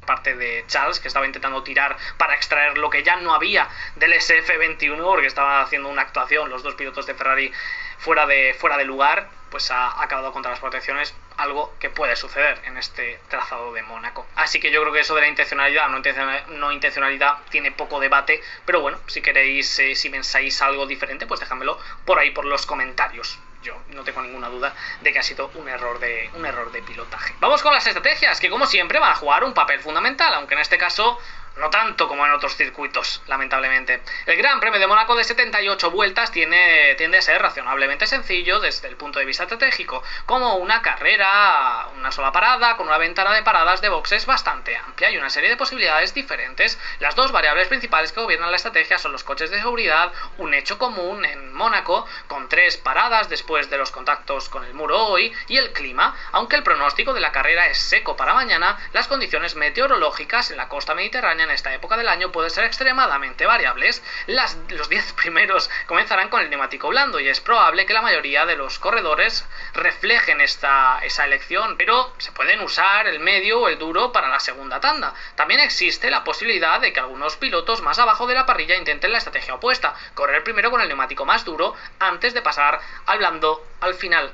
parte 0.05 0.35
de 0.35 0.63
Charles, 0.65 0.99
que 0.99 1.07
estaba 1.07 1.27
intentando 1.27 1.61
tirar 1.61 1.95
para 2.17 2.33
extraer 2.33 2.79
lo 2.79 2.89
que 2.89 3.03
ya 3.03 3.17
no 3.17 3.35
había 3.35 3.67
del 3.97 4.13
SF-21, 4.13 5.03
porque 5.03 5.27
estaba 5.27 5.61
haciendo 5.61 5.87
una 5.87 6.01
actuación 6.01 6.49
los 6.49 6.63
dos 6.63 6.73
pilotos 6.73 7.05
de 7.05 7.13
Ferrari 7.13 7.51
fuera 7.99 8.25
de, 8.25 8.55
fuera 8.57 8.77
de 8.77 8.85
lugar, 8.85 9.29
pues 9.49 9.71
ha 9.71 10.01
acabado 10.01 10.31
contra 10.31 10.51
las 10.51 10.59
protecciones, 10.59 11.13
algo 11.37 11.73
que 11.79 11.89
puede 11.89 12.15
suceder 12.15 12.61
en 12.65 12.77
este 12.77 13.19
trazado 13.29 13.73
de 13.73 13.81
Mónaco. 13.83 14.25
Así 14.35 14.59
que 14.59 14.71
yo 14.71 14.81
creo 14.81 14.93
que 14.93 15.01
eso 15.01 15.15
de 15.15 15.21
la 15.21 15.27
intencionalidad, 15.27 15.89
no, 15.89 16.01
no 16.57 16.71
intencionalidad, 16.71 17.37
tiene 17.49 17.71
poco 17.71 17.99
debate, 17.99 18.41
pero 18.65 18.81
bueno, 18.81 18.99
si 19.07 19.21
queréis, 19.21 19.79
eh, 19.79 19.95
si 19.95 20.09
pensáis 20.09 20.61
algo 20.61 20.85
diferente, 20.85 21.27
pues 21.27 21.39
déjamelo 21.39 21.79
por 22.05 22.19
ahí 22.19 22.31
por 22.31 22.45
los 22.45 22.65
comentarios 22.65 23.39
yo 23.61 23.73
no 23.89 24.03
tengo 24.03 24.21
ninguna 24.21 24.47
duda 24.47 24.73
de 25.01 25.11
que 25.11 25.19
ha 25.19 25.23
sido 25.23 25.51
un 25.55 25.67
error 25.67 25.99
de 25.99 26.29
un 26.35 26.45
error 26.45 26.71
de 26.71 26.81
pilotaje. 26.81 27.35
Vamos 27.39 27.61
con 27.61 27.73
las 27.73 27.85
estrategias 27.85 28.39
que 28.39 28.49
como 28.49 28.65
siempre 28.65 28.99
van 28.99 29.11
a 29.11 29.15
jugar 29.15 29.43
un 29.43 29.53
papel 29.53 29.79
fundamental, 29.79 30.33
aunque 30.33 30.53
en 30.53 30.61
este 30.61 30.77
caso 30.77 31.19
no 31.59 31.69
tanto 31.69 32.07
como 32.07 32.25
en 32.25 32.31
otros 32.31 32.55
circuitos, 32.55 33.21
lamentablemente. 33.27 34.01
El 34.25 34.37
Gran 34.37 34.59
Premio 34.59 34.79
de 34.79 34.87
Mónaco 34.87 35.15
de 35.15 35.23
78 35.23 35.91
vueltas 35.91 36.31
tiene, 36.31 36.95
tiende 36.95 37.17
a 37.17 37.21
ser 37.21 37.41
razonablemente 37.41 38.07
sencillo 38.07 38.59
desde 38.59 38.87
el 38.87 38.95
punto 38.95 39.19
de 39.19 39.25
vista 39.25 39.43
estratégico, 39.43 40.01
como 40.25 40.55
una 40.55 40.81
carrera, 40.81 41.87
una 41.97 42.11
sola 42.11 42.31
parada, 42.31 42.77
con 42.77 42.87
una 42.87 42.97
ventana 42.97 43.33
de 43.33 43.43
paradas 43.43 43.81
de 43.81 43.89
boxes 43.89 44.25
bastante 44.25 44.75
amplia 44.77 45.11
y 45.11 45.17
una 45.17 45.29
serie 45.29 45.49
de 45.49 45.57
posibilidades 45.57 46.13
diferentes. 46.13 46.79
Las 46.99 47.15
dos 47.15 47.31
variables 47.31 47.67
principales 47.67 48.11
que 48.11 48.21
gobiernan 48.21 48.51
la 48.51 48.57
estrategia 48.57 48.97
son 48.97 49.11
los 49.11 49.23
coches 49.23 49.51
de 49.51 49.57
seguridad, 49.57 50.13
un 50.37 50.53
hecho 50.53 50.77
común 50.77 51.25
en 51.25 51.53
Mónaco, 51.53 52.05
con 52.27 52.47
tres 52.47 52.77
paradas 52.77 53.29
después 53.29 53.69
de 53.69 53.77
los 53.77 53.91
contactos 53.91 54.47
con 54.47 54.63
el 54.63 54.73
muro 54.73 55.07
hoy, 55.07 55.33
y 55.47 55.57
el 55.57 55.73
clima, 55.73 56.15
aunque 56.31 56.55
el 56.55 56.63
pronóstico 56.63 57.13
de 57.13 57.21
la 57.21 57.33
carrera 57.33 57.67
es 57.67 57.77
seco 57.77 58.15
para 58.15 58.33
mañana, 58.33 58.77
las 58.93 59.07
condiciones 59.07 59.55
meteorológicas 59.55 60.51
en 60.51 60.57
la 60.57 60.69
costa 60.69 60.95
mediterránea 60.95 61.48
en 61.49 61.55
esta 61.55 61.73
época 61.73 61.97
del 61.97 62.07
año 62.07 62.31
pueden 62.31 62.51
ser 62.51 62.65
extremadamente 62.65 63.45
variables. 63.45 64.03
Los 64.69 64.89
10 64.89 65.13
primeros 65.21 65.69
comenzarán 65.87 66.29
con 66.29 66.41
el 66.41 66.49
neumático 66.49 66.89
blando 66.89 67.19
y 67.19 67.27
es 67.27 67.39
probable 67.39 67.85
que 67.85 67.93
la 67.93 68.01
mayoría 68.01 68.45
de 68.45 68.55
los 68.55 68.79
corredores 68.79 69.45
reflejen 69.73 70.41
esta, 70.41 70.99
esa 71.03 71.25
elección, 71.25 71.75
pero 71.77 72.13
se 72.17 72.31
pueden 72.31 72.61
usar 72.61 73.07
el 73.07 73.19
medio 73.19 73.61
o 73.61 73.67
el 73.67 73.79
duro 73.79 74.11
para 74.11 74.29
la 74.29 74.39
segunda 74.39 74.79
tanda. 74.79 75.13
También 75.35 75.59
existe 75.59 76.11
la 76.11 76.23
posibilidad 76.23 76.79
de 76.79 76.93
que 76.93 76.99
algunos 76.99 77.35
pilotos 77.35 77.81
más 77.81 77.99
abajo 77.99 78.27
de 78.27 78.35
la 78.35 78.45
parrilla 78.45 78.77
intenten 78.77 79.11
la 79.11 79.17
estrategia 79.17 79.55
opuesta, 79.55 79.95
correr 80.13 80.43
primero 80.43 80.69
con 80.69 80.81
el 80.81 80.87
neumático 80.87 81.25
más 81.25 81.45
duro 81.45 81.75
antes 81.99 82.33
de 82.33 82.41
pasar 82.41 82.79
al 83.05 83.17
blando 83.17 83.65
al 83.81 83.95
final. 83.95 84.33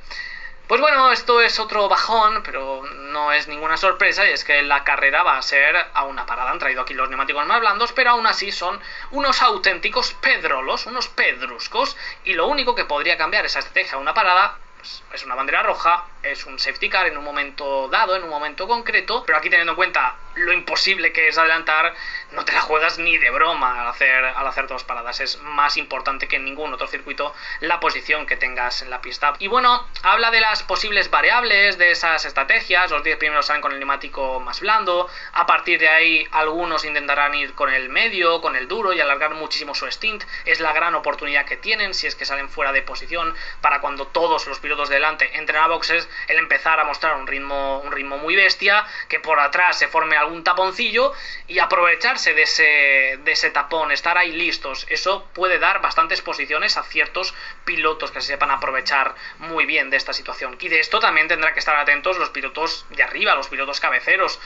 Pues 0.67 0.81
bueno, 0.81 1.11
esto 1.11 1.41
es 1.41 1.59
otro 1.59 1.87
bajón, 1.87 2.41
pero 2.41 2.81
no 2.87 3.31
es 3.31 3.47
ninguna 3.47 3.77
sorpresa 3.77 4.27
y 4.27 4.31
es 4.31 4.43
que 4.43 4.63
la 4.63 4.83
carrera 4.83 5.21
va 5.21 5.37
a 5.37 5.41
ser 5.43 5.75
a 5.93 6.03
una 6.05 6.25
parada. 6.25 6.49
Han 6.49 6.57
traído 6.57 6.81
aquí 6.81 6.95
los 6.95 7.07
neumáticos 7.07 7.45
más 7.45 7.59
blandos, 7.59 7.93
pero 7.93 8.09
aún 8.09 8.25
así 8.25 8.51
son 8.51 8.79
unos 9.11 9.43
auténticos 9.43 10.13
pedrolos, 10.15 10.87
unos 10.87 11.07
pedruscos, 11.09 11.95
y 12.23 12.33
lo 12.33 12.47
único 12.47 12.73
que 12.73 12.85
podría 12.85 13.15
cambiar 13.15 13.45
esa 13.45 13.59
estrategia 13.59 13.93
a 13.93 13.99
una 13.99 14.15
parada 14.15 14.57
pues, 14.77 15.03
es 15.13 15.23
una 15.23 15.35
bandera 15.35 15.61
roja, 15.61 16.05
es 16.23 16.47
un 16.47 16.57
safety 16.57 16.89
car 16.89 17.05
en 17.05 17.17
un 17.17 17.23
momento 17.23 17.87
dado, 17.87 18.15
en 18.15 18.23
un 18.23 18.29
momento 18.29 18.67
concreto, 18.67 19.23
pero 19.23 19.37
aquí 19.37 19.51
teniendo 19.51 19.73
en 19.73 19.77
cuenta 19.77 20.15
lo 20.33 20.51
imposible 20.51 21.13
que 21.13 21.27
es 21.27 21.37
adelantar, 21.37 21.93
no 22.35 22.43
te 22.43 22.51
la 22.51 22.61
juegas 22.61 22.99
ni 22.99 23.17
de 23.17 23.29
broma 23.29 23.81
al 23.81 23.87
hacer, 23.87 24.25
al 24.25 24.47
hacer 24.47 24.67
dos 24.67 24.83
paradas. 24.83 25.19
Es 25.21 25.41
más 25.41 25.77
importante 25.77 26.27
que 26.27 26.35
en 26.35 26.45
ningún 26.45 26.73
otro 26.73 26.87
circuito 26.87 27.33
la 27.61 27.79
posición 27.79 28.25
que 28.25 28.35
tengas 28.35 28.81
en 28.81 28.89
la 28.89 29.01
pista. 29.01 29.33
Y 29.39 29.47
bueno, 29.47 29.87
habla 30.03 30.31
de 30.31 30.41
las 30.41 30.61
posibles 30.63 31.09
variables 31.09 31.77
de 31.77 31.91
esas 31.91 32.25
estrategias. 32.25 32.91
Los 32.91 33.03
10 33.03 33.17
primeros 33.17 33.45
salen 33.45 33.61
con 33.61 33.71
el 33.71 33.79
neumático 33.79 34.39
más 34.41 34.59
blando. 34.59 35.09
A 35.33 35.45
partir 35.45 35.79
de 35.79 35.87
ahí, 35.87 36.27
algunos 36.31 36.83
intentarán 36.83 37.33
ir 37.35 37.53
con 37.53 37.73
el 37.73 37.89
medio, 37.89 38.41
con 38.41 38.55
el 38.55 38.67
duro 38.67 38.91
y 38.93 38.99
alargar 38.99 39.33
muchísimo 39.33 39.73
su 39.73 39.89
stint. 39.89 40.23
Es 40.43 40.59
la 40.59 40.73
gran 40.73 40.93
oportunidad 40.95 41.45
que 41.45 41.57
tienen 41.57 41.93
si 41.93 42.07
es 42.07 42.15
que 42.15 42.25
salen 42.25 42.49
fuera 42.49 42.73
de 42.73 42.81
posición 42.81 43.33
para 43.61 43.79
cuando 43.79 44.07
todos 44.07 44.45
los 44.47 44.59
pilotos 44.59 44.89
delante 44.89 45.37
entren 45.37 45.61
a 45.61 45.67
boxes, 45.67 46.09
el 46.27 46.37
empezar 46.37 46.79
a 46.79 46.83
mostrar 46.83 47.15
un 47.15 47.27
ritmo, 47.27 47.79
un 47.79 47.91
ritmo 47.91 48.17
muy 48.17 48.35
bestia, 48.35 48.85
que 49.07 49.19
por 49.19 49.39
atrás 49.39 49.79
se 49.79 49.87
forme 49.87 50.17
algún 50.17 50.43
taponcillo 50.43 51.13
y 51.47 51.59
aprovecharse 51.59 52.24
de 52.33 52.43
ese, 52.43 53.19
de 53.23 53.31
ese 53.31 53.49
tapón, 53.51 53.91
estar 53.91 54.17
ahí 54.17 54.31
listos. 54.31 54.85
Eso 54.89 55.27
puede 55.33 55.59
dar 55.59 55.81
bastantes 55.81 56.21
posiciones 56.21 56.77
a 56.77 56.83
ciertos 56.83 57.33
pilotos 57.65 58.11
que 58.11 58.21
se 58.21 58.27
sepan 58.27 58.51
aprovechar 58.51 59.15
muy 59.39 59.65
bien 59.65 59.89
de 59.89 59.97
esta 59.97 60.13
situación. 60.13 60.57
Y 60.59 60.69
de 60.69 60.79
esto 60.79 60.99
también 60.99 61.27
tendrán 61.27 61.53
que 61.53 61.59
estar 61.59 61.75
atentos 61.75 62.17
los 62.17 62.29
pilotos 62.29 62.85
de 62.89 63.03
arriba, 63.03 63.35
los 63.35 63.47
pilotos 63.47 63.79
cabeceros. 63.79 64.39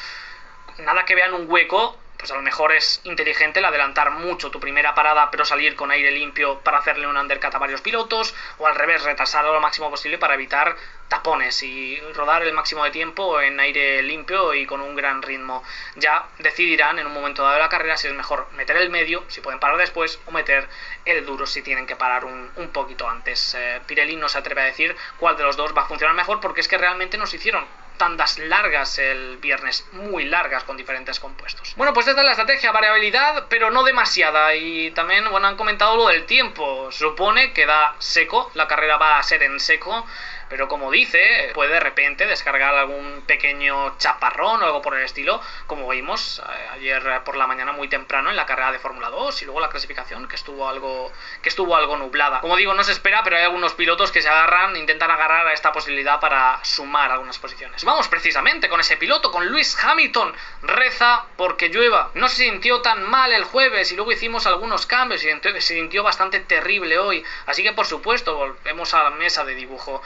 Nada 0.79 1.05
que 1.05 1.15
vean 1.15 1.33
un 1.33 1.49
hueco 1.49 1.97
pues 2.19 2.31
a 2.31 2.35
lo 2.35 2.41
mejor 2.41 2.73
es 2.73 2.99
inteligente 3.05 3.59
el 3.59 3.65
adelantar 3.65 4.11
mucho 4.11 4.51
tu 4.51 4.59
primera 4.59 4.93
parada 4.93 5.31
pero 5.31 5.45
salir 5.45 5.75
con 5.75 5.89
aire 5.89 6.11
limpio 6.11 6.59
para 6.59 6.79
hacerle 6.79 7.07
un 7.07 7.17
undercut 7.17 7.55
a 7.55 7.57
varios 7.57 7.81
pilotos 7.81 8.35
o 8.57 8.67
al 8.67 8.75
revés 8.75 9.03
retrasarlo 9.03 9.53
lo 9.53 9.61
máximo 9.61 9.89
posible 9.89 10.17
para 10.17 10.33
evitar 10.33 10.75
tapones 11.09 11.63
y 11.63 11.99
rodar 12.13 12.43
el 12.43 12.53
máximo 12.53 12.83
de 12.83 12.91
tiempo 12.91 13.41
en 13.41 13.59
aire 13.59 14.01
limpio 14.03 14.53
y 14.53 14.65
con 14.65 14.79
un 14.79 14.95
gran 14.95 15.21
ritmo. 15.21 15.63
Ya 15.95 16.27
decidirán 16.37 16.99
en 16.99 17.07
un 17.07 17.13
momento 17.13 17.41
dado 17.41 17.55
de 17.55 17.61
la 17.61 17.69
carrera 17.69 17.97
si 17.97 18.07
es 18.07 18.13
mejor 18.13 18.47
meter 18.53 18.77
el 18.77 18.89
medio, 18.89 19.25
si 19.27 19.41
pueden 19.41 19.59
parar 19.59 19.77
después, 19.77 20.19
o 20.27 20.31
meter 20.31 20.69
el 21.05 21.25
duro 21.25 21.47
si 21.47 21.61
tienen 21.61 21.87
que 21.87 21.95
parar 21.95 22.25
un, 22.25 22.51
un 22.55 22.69
poquito 22.69 23.09
antes. 23.09 23.55
Eh, 23.55 23.81
Pirelli 23.87 24.15
no 24.15 24.29
se 24.29 24.37
atreve 24.37 24.61
a 24.61 24.65
decir 24.65 24.95
cuál 25.17 25.35
de 25.35 25.43
los 25.43 25.57
dos 25.57 25.75
va 25.75 25.81
a 25.81 25.85
funcionar 25.85 26.15
mejor 26.15 26.39
porque 26.39 26.61
es 26.61 26.67
que 26.67 26.77
realmente 26.77 27.17
nos 27.17 27.33
hicieron 27.33 27.65
tandas 27.99 28.39
largas 28.39 28.97
el 28.97 29.37
viernes, 29.37 29.85
muy 29.91 30.25
largas 30.25 30.63
con 30.63 30.77
diferentes 30.77 31.19
compuestos. 31.19 31.75
Bueno, 31.75 31.93
pues 31.93 32.07
esta 32.07 32.21
es 32.21 32.25
la 32.25 32.31
estrategia, 32.31 32.71
variabilidad, 32.71 33.45
pero 33.49 33.69
no 33.69 33.83
demasiada. 33.83 34.55
Y 34.55 34.89
también, 34.91 35.29
bueno, 35.29 35.47
han 35.47 35.57
comentado 35.57 35.95
lo 35.95 36.07
del 36.07 36.25
tiempo. 36.25 36.91
Supone 36.91 37.53
que 37.53 37.67
da 37.67 37.95
seco, 37.99 38.49
la 38.55 38.67
carrera 38.67 38.97
va 38.97 39.19
a 39.19 39.23
ser 39.23 39.43
en 39.43 39.59
seco 39.59 40.07
pero 40.49 40.67
como 40.67 40.91
dice, 40.91 41.51
puede 41.53 41.73
de 41.73 41.79
repente 41.79 42.25
descargar 42.25 42.75
algún 42.75 43.23
pequeño 43.25 43.97
chaparrón 43.97 44.61
o 44.61 44.65
algo 44.65 44.81
por 44.81 44.97
el 44.97 45.03
estilo, 45.03 45.41
como 45.67 45.87
vimos 45.89 46.39
eh, 46.39 46.67
ayer 46.73 47.21
por 47.23 47.37
la 47.37 47.47
mañana 47.47 47.71
muy 47.71 47.87
temprano 47.87 48.29
en 48.29 48.35
la 48.35 48.45
carrera 48.45 48.71
de 48.71 48.79
Fórmula 48.79 49.09
2 49.09 49.41
y 49.41 49.45
luego 49.45 49.59
la 49.59 49.69
clasificación 49.69 50.27
que 50.27 50.35
estuvo 50.35 50.67
algo 50.67 51.11
que 51.41 51.49
estuvo 51.49 51.75
algo 51.75 51.97
nublada. 51.97 52.41
Como 52.41 52.55
digo, 52.55 52.73
no 52.73 52.83
se 52.83 52.91
espera, 52.91 53.23
pero 53.23 53.37
hay 53.37 53.43
algunos 53.43 53.73
pilotos 53.73 54.11
que 54.11 54.21
se 54.21 54.29
agarran, 54.29 54.75
intentan 54.75 55.11
agarrar 55.11 55.47
a 55.47 55.53
esta 55.53 55.71
posibilidad 55.71 56.19
para 56.19 56.59
sumar 56.63 57.11
algunas 57.11 57.37
posiciones. 57.39 57.83
Vamos 57.83 58.07
precisamente 58.07 58.69
con 58.69 58.79
ese 58.79 58.97
piloto, 58.97 59.31
con 59.31 59.45
Lewis 59.45 59.77
Hamilton. 59.83 60.33
Reza 60.61 61.25
porque 61.37 61.69
llueva. 61.69 62.11
No 62.15 62.27
se 62.27 62.43
sintió 62.43 62.81
tan 62.81 63.03
mal 63.03 63.31
el 63.31 63.43
jueves 63.43 63.91
y 63.91 63.95
luego 63.95 64.11
hicimos 64.11 64.47
algunos 64.47 64.85
cambios 64.85 65.23
y 65.23 65.29
se 65.29 65.61
sintió 65.61 66.03
bastante 66.03 66.39
terrible 66.39 66.97
hoy. 66.97 67.23
Así 67.45 67.63
que 67.63 67.73
por 67.73 67.85
supuesto 67.85 68.35
volvemos 68.35 68.93
a 68.93 69.03
la 69.03 69.09
mesa 69.11 69.45
de 69.45 69.55
dibujo. 69.55 70.01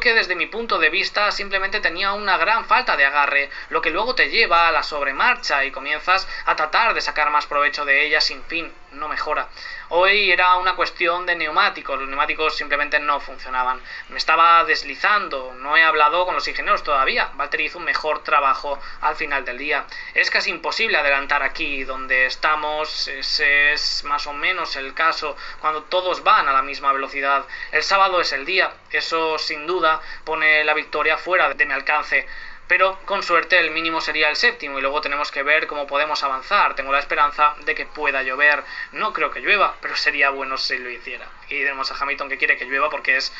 Que 0.00 0.14
desde 0.14 0.34
mi 0.34 0.46
punto 0.46 0.78
de 0.78 0.90
vista 0.90 1.30
simplemente 1.30 1.80
tenía 1.80 2.12
una 2.12 2.36
gran 2.36 2.66
falta 2.66 2.96
de 2.96 3.04
agarre, 3.04 3.50
lo 3.70 3.80
que 3.80 3.90
luego 3.90 4.16
te 4.16 4.28
lleva 4.28 4.66
a 4.66 4.72
la 4.72 4.82
sobremarcha 4.82 5.64
y 5.64 5.70
comienzas 5.70 6.26
a 6.44 6.56
tratar 6.56 6.92
de 6.92 7.00
sacar 7.00 7.30
más 7.30 7.46
provecho 7.46 7.84
de 7.84 8.04
ella 8.04 8.20
sin 8.20 8.42
fin, 8.44 8.72
no 8.90 9.08
mejora. 9.08 9.48
Hoy 9.88 10.32
era 10.32 10.56
una 10.56 10.74
cuestión 10.74 11.26
de 11.26 11.36
neumáticos, 11.36 11.96
los 11.96 12.08
neumáticos 12.08 12.56
simplemente 12.56 12.98
no 12.98 13.20
funcionaban. 13.20 13.80
Me 14.08 14.18
estaba 14.18 14.64
deslizando, 14.64 15.54
no 15.60 15.76
he 15.76 15.84
hablado 15.84 16.24
con 16.24 16.34
los 16.34 16.48
ingenieros 16.48 16.82
todavía. 16.82 17.30
Valtteri 17.34 17.66
hizo 17.66 17.78
un 17.78 17.84
mejor 17.84 18.24
trabajo 18.24 18.80
al 19.00 19.14
final 19.14 19.44
del 19.44 19.58
día. 19.58 19.86
Es 20.12 20.28
casi 20.28 20.50
imposible 20.50 20.98
adelantar 20.98 21.44
aquí 21.44 21.84
donde 21.84 22.26
estamos, 22.26 23.06
ese 23.06 23.74
es 23.74 24.02
más 24.02 24.26
o 24.26 24.32
menos 24.32 24.74
el 24.74 24.92
caso 24.92 25.36
cuando 25.60 25.84
todos 25.84 26.24
van 26.24 26.48
a 26.48 26.52
la 26.52 26.62
misma 26.62 26.92
velocidad. 26.92 27.44
El 27.70 27.84
sábado 27.84 28.20
es 28.20 28.32
el 28.32 28.44
día, 28.44 28.72
eso 28.90 29.38
sin 29.38 29.68
duda 29.68 30.00
pone 30.24 30.64
la 30.64 30.74
victoria 30.74 31.16
fuera 31.16 31.54
de 31.54 31.64
mi 31.64 31.72
alcance 31.72 32.26
pero 32.68 32.98
con 33.04 33.22
suerte 33.22 33.58
el 33.58 33.70
mínimo 33.70 34.00
sería 34.00 34.28
el 34.28 34.36
séptimo 34.36 34.78
y 34.78 34.82
luego 34.82 35.00
tenemos 35.00 35.30
que 35.30 35.42
ver 35.42 35.66
cómo 35.66 35.86
podemos 35.86 36.22
avanzar. 36.24 36.74
Tengo 36.74 36.92
la 36.92 36.98
esperanza 36.98 37.54
de 37.64 37.74
que 37.74 37.86
pueda 37.86 38.22
llover. 38.22 38.64
No 38.92 39.12
creo 39.12 39.30
que 39.30 39.40
llueva, 39.40 39.76
pero 39.80 39.96
sería 39.96 40.30
bueno 40.30 40.56
si 40.58 40.78
lo 40.78 40.90
hiciera. 40.90 41.26
Y 41.48 41.58
tenemos 41.58 41.90
a 41.90 41.96
Hamilton 41.96 42.28
que 42.28 42.38
quiere 42.38 42.56
que 42.56 42.64
llueva 42.64 42.90
porque 42.90 43.16
es 43.16 43.32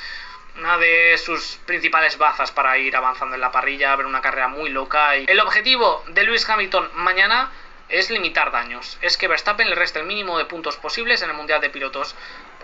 una 0.58 0.78
de 0.78 1.18
sus 1.18 1.58
principales 1.66 2.18
bazas 2.18 2.50
para 2.50 2.78
ir 2.78 2.96
avanzando 2.96 3.34
en 3.34 3.40
la 3.40 3.52
parrilla, 3.52 3.94
ver 3.96 4.06
una 4.06 4.22
carrera 4.22 4.48
muy 4.48 4.70
loca. 4.70 5.16
Y 5.16 5.26
el 5.28 5.40
objetivo 5.40 6.04
de 6.08 6.22
Lewis 6.22 6.48
Hamilton 6.48 6.90
mañana 6.94 7.50
es 7.88 8.10
limitar 8.10 8.50
daños. 8.50 8.98
Es 9.02 9.16
que 9.16 9.28
Verstappen 9.28 9.68
le 9.68 9.74
reste 9.76 10.00
el 10.00 10.06
mínimo 10.06 10.38
de 10.38 10.44
puntos 10.44 10.76
posibles 10.76 11.22
en 11.22 11.30
el 11.30 11.36
Mundial 11.36 11.60
de 11.60 11.70
Pilotos 11.70 12.14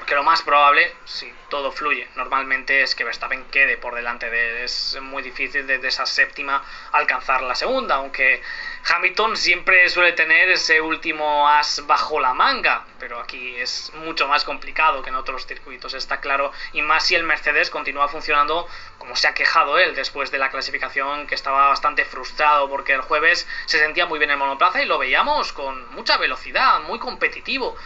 porque 0.03 0.17
lo 0.17 0.25
más 0.25 0.43
probable, 0.43 0.93
si 1.05 1.33
todo 1.49 1.71
fluye, 1.71 2.09
normalmente 2.17 2.83
es 2.83 2.97
que 2.97 3.05
Verstappen 3.05 3.45
quede 3.53 3.77
por 3.77 3.95
delante 3.95 4.29
de 4.31 4.65
Es 4.65 4.99
muy 5.01 5.23
difícil 5.23 5.65
desde 5.65 5.87
esa 5.87 6.07
séptima 6.07 6.61
alcanzar 6.91 7.41
la 7.43 7.55
segunda, 7.55 7.95
aunque 7.95 8.43
Hamilton 8.85 9.37
siempre 9.37 9.89
suele 9.89 10.11
tener 10.11 10.49
ese 10.49 10.81
último 10.81 11.49
as 11.49 11.87
bajo 11.87 12.19
la 12.19 12.35
manga, 12.35 12.85
pero 12.99 13.21
aquí 13.21 13.55
es 13.55 13.93
mucho 13.95 14.27
más 14.27 14.43
complicado 14.43 15.03
que 15.03 15.11
en 15.11 15.15
otros 15.15 15.47
circuitos, 15.47 15.95
está 15.95 16.19
claro, 16.19 16.51
y 16.73 16.83
más 16.83 17.07
si 17.07 17.15
el 17.15 17.23
Mercedes 17.23 17.71
continúa 17.71 18.09
funcionando 18.09 18.67
como 18.99 19.15
se 19.15 19.29
ha 19.29 19.35
quejado 19.35 19.79
él 19.79 19.95
después 19.95 20.33
de 20.33 20.39
la 20.39 20.51
clasificación, 20.51 21.29
que 21.29 21.37
estaba 21.37 21.69
bastante 21.69 22.05
frustrado 22.05 22.69
porque 22.69 22.93
el 22.93 23.03
jueves 23.03 23.47
se 23.67 23.79
sentía 23.79 24.07
muy 24.07 24.19
bien 24.19 24.33
en 24.33 24.39
monoplaza 24.41 24.83
y 24.83 24.87
lo 24.87 24.99
veíamos 24.99 25.53
con 25.53 25.95
mucha 25.95 26.17
velocidad, 26.17 26.81
muy 26.81 26.99
competitivo 26.99 27.77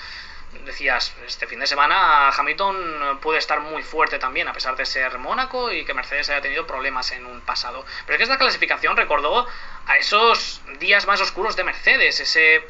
decías, 0.65 1.15
este 1.27 1.47
fin 1.47 1.61
de 1.61 1.67
semana 1.67 2.29
Hamilton 2.29 3.19
puede 3.21 3.39
estar 3.39 3.61
muy 3.61 3.83
fuerte 3.83 4.19
también, 4.19 4.49
a 4.49 4.53
pesar 4.53 4.77
de 4.77 4.87
ser 4.87 5.19
Mónaco 5.19 5.73
y 5.73 5.85
que 5.85 5.95
Mercedes 5.95 6.31
haya 6.31 6.41
tenido 6.41 6.67
problemas 6.67 7.13
en 7.13 7.27
un 7.27 7.41
pasado. 7.41 7.85
Pero 8.05 8.15
es 8.15 8.19
que 8.19 8.23
esta 8.25 8.39
clasificación 8.39 8.97
recordó 8.97 9.47
a 9.87 9.97
esos 9.97 10.61
días 10.79 11.07
más 11.07 11.21
oscuros 11.21 11.57
de 11.57 11.65
Mercedes, 11.65 12.21
ese 12.21 12.65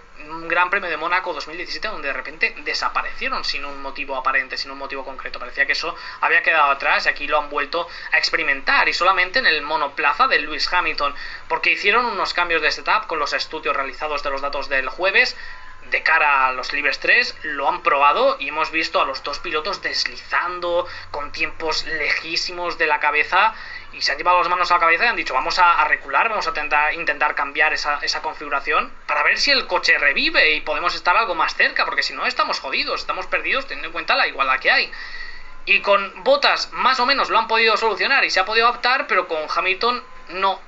Gran 0.49 0.71
Premio 0.71 0.89
de 0.89 0.97
Mónaco 0.97 1.35
2017, 1.35 1.89
donde 1.89 2.09
de 2.09 2.15
repente 2.15 2.55
desaparecieron 2.65 3.45
sin 3.45 3.65
un 3.65 3.83
motivo 3.83 4.17
aparente, 4.17 4.57
sin 4.57 4.71
un 4.71 4.79
motivo 4.79 5.05
concreto. 5.05 5.39
Parecía 5.39 5.67
que 5.67 5.73
eso 5.73 5.95
había 6.21 6.43
quedado 6.43 6.71
atrás 6.71 7.07
y 7.07 7.09
aquí 7.11 7.27
lo 7.27 7.39
han 7.39 7.51
vuelto 7.51 7.87
a 8.13 8.19
experimentar 8.19 8.89
y 8.89 8.95
solamente 8.95 9.39
en 9.39 9.47
el 9.47 9.63
monoplaza 9.63 10.27
de 10.27 10.39
Lewis 10.39 10.73
Hamilton, 10.73 11.15
porque 11.49 11.73
hicieron 11.73 12.07
unos 12.07 12.33
cambios 12.33 12.63
de 12.63 12.71
setup 12.71 13.07
con 13.07 13.19
los 13.19 13.33
estudios 13.33 13.77
realizados 13.77 14.23
de 14.23 14.31
los 14.31 14.41
datos 14.41 14.69
del 14.69 14.89
jueves 14.89 15.37
de 15.91 16.03
cara 16.03 16.49
a 16.49 16.53
los 16.53 16.73
Libres 16.73 16.99
3 17.01 17.39
lo 17.43 17.69
han 17.69 17.83
probado 17.83 18.37
y 18.39 18.49
hemos 18.49 18.71
visto 18.71 19.01
a 19.01 19.05
los 19.05 19.23
dos 19.23 19.39
pilotos 19.39 19.83
deslizando 19.83 20.87
con 21.11 21.33
tiempos 21.33 21.87
lejísimos 21.87 22.79
de 22.79 22.87
la 22.87 23.01
cabeza 23.01 23.55
y 23.93 24.03
se 24.03 24.13
han 24.13 24.19
llevado 24.19 24.39
las 24.39 24.49
manos 24.49 24.71
a 24.71 24.75
la 24.75 24.81
cabeza 24.81 25.05
y 25.05 25.09
han 25.09 25.17
dicho 25.17 25.35
vamos 25.35 25.59
a, 25.59 25.83
recular, 25.85 26.29
vamos 26.29 26.47
a 26.47 26.93
intentar, 26.93 27.35
cambiar 27.35 27.73
esa, 27.73 27.99
esa, 28.03 28.23
configuración 28.23 28.93
para 29.07 29.23
ver 29.23 29.39
si 29.39 29.51
el 29.51 29.67
coche 29.67 29.99
revive 29.99 30.55
y 30.55 30.61
podemos 30.61 30.95
estar 30.95 31.17
algo 31.17 31.35
más 31.35 31.55
cerca 31.55 31.85
porque 31.85 32.03
si 32.03 32.13
no 32.13 32.27
estamos 32.27 32.61
jodidos, 32.61 33.01
estamos 33.01 33.27
perdidos 33.27 33.67
teniendo 33.67 33.89
en 33.89 33.93
cuenta 33.93 34.15
la 34.15 34.27
igualdad 34.27 34.59
que 34.61 34.71
hay. 34.71 34.93
Y 35.65 35.81
con 35.81 36.23
Botas 36.23 36.71
más 36.73 37.01
o 37.01 37.07
menos 37.07 37.29
lo 37.29 37.39
han 37.39 37.49
podido 37.49 37.77
solucionar 37.77 38.25
y 38.25 38.31
se 38.31 38.39
ha 38.39 38.45
podido 38.45 38.69
adaptar, 38.69 39.07
pero 39.07 39.27
con 39.27 39.47
Hamilton 39.55 40.03
no. 40.29 40.61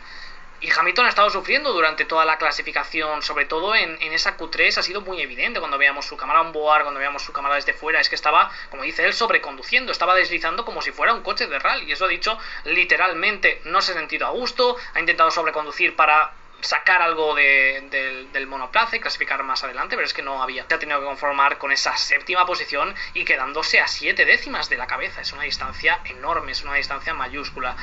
Y 0.61 0.71
Hamilton 0.77 1.07
ha 1.07 1.09
estado 1.11 1.31
sufriendo 1.31 1.73
durante 1.73 2.05
toda 2.05 2.25
la 2.25 2.37
clasificación, 2.37 3.23
sobre 3.23 3.45
todo 3.45 3.77
en, 3.77 3.97
esa 4.13 4.37
Q3 4.37 4.79
ha 4.79 4.83
sido 4.83 5.01
muy 5.03 5.21
evidente 5.21 5.61
cuando 5.61 5.79
veíamos 5.79 6.07
su 6.07 6.17
cámara 6.17 6.41
on 6.41 6.53
board, 6.53 6.83
cuando 6.83 6.99
veíamos 6.99 7.23
su 7.23 7.33
cámara 7.33 7.55
desde 7.55 7.75
fuera, 7.75 8.01
es 8.01 8.09
que 8.09 8.17
estaba, 8.17 8.51
como 8.71 8.83
dice 8.83 9.05
él, 9.05 9.13
sobreconduciendo, 9.13 9.93
estaba 9.93 10.17
deslizando 10.17 10.65
como 10.65 10.83
si 10.83 10.91
fuera 10.91 11.15
un 11.15 11.23
coche 11.23 11.47
de 11.47 11.59
rally, 11.61 11.89
y 11.89 11.93
eso 11.93 12.07
ha 12.07 12.09
dicho 12.09 12.37
literalmente, 12.65 13.61
no 13.65 13.81
se 13.81 13.93
ha 13.93 13.95
sentido 13.95 14.27
a 14.27 14.31
gusto, 14.31 14.77
ha 14.95 15.01
intentado 15.01 15.31
sobreconducir 15.31 15.95
para 15.95 16.33
sacar 16.61 17.03
algo 17.03 17.37
de, 17.37 17.87
de, 17.91 18.27
del 18.33 18.47
monoplaza 18.47 18.97
y 18.97 19.01
clasificar 19.01 19.43
más 19.45 19.63
adelante, 19.63 19.95
pero 19.95 20.07
es 20.07 20.13
que 20.13 20.23
no 20.23 20.43
había. 20.43 20.67
Se 20.69 20.75
ha 20.75 20.79
tenido 20.79 20.99
que 20.99 21.07
conformar 21.07 21.59
con 21.59 21.71
esa 21.71 21.97
séptima 21.97 22.47
posición 22.47 22.95
y 23.15 23.25
quedándose 23.25 23.81
a 23.81 23.87
siete 23.87 24.25
décimas 24.25 24.69
de 24.69 24.77
la 24.77 24.87
cabeza. 24.87 25.21
Es 25.21 25.33
una 25.33 25.43
distancia 25.43 26.01
enorme, 26.05 26.53
es 26.53 26.63
una 26.63 26.75
distancia 26.75 27.15
mayúscula. 27.15 27.77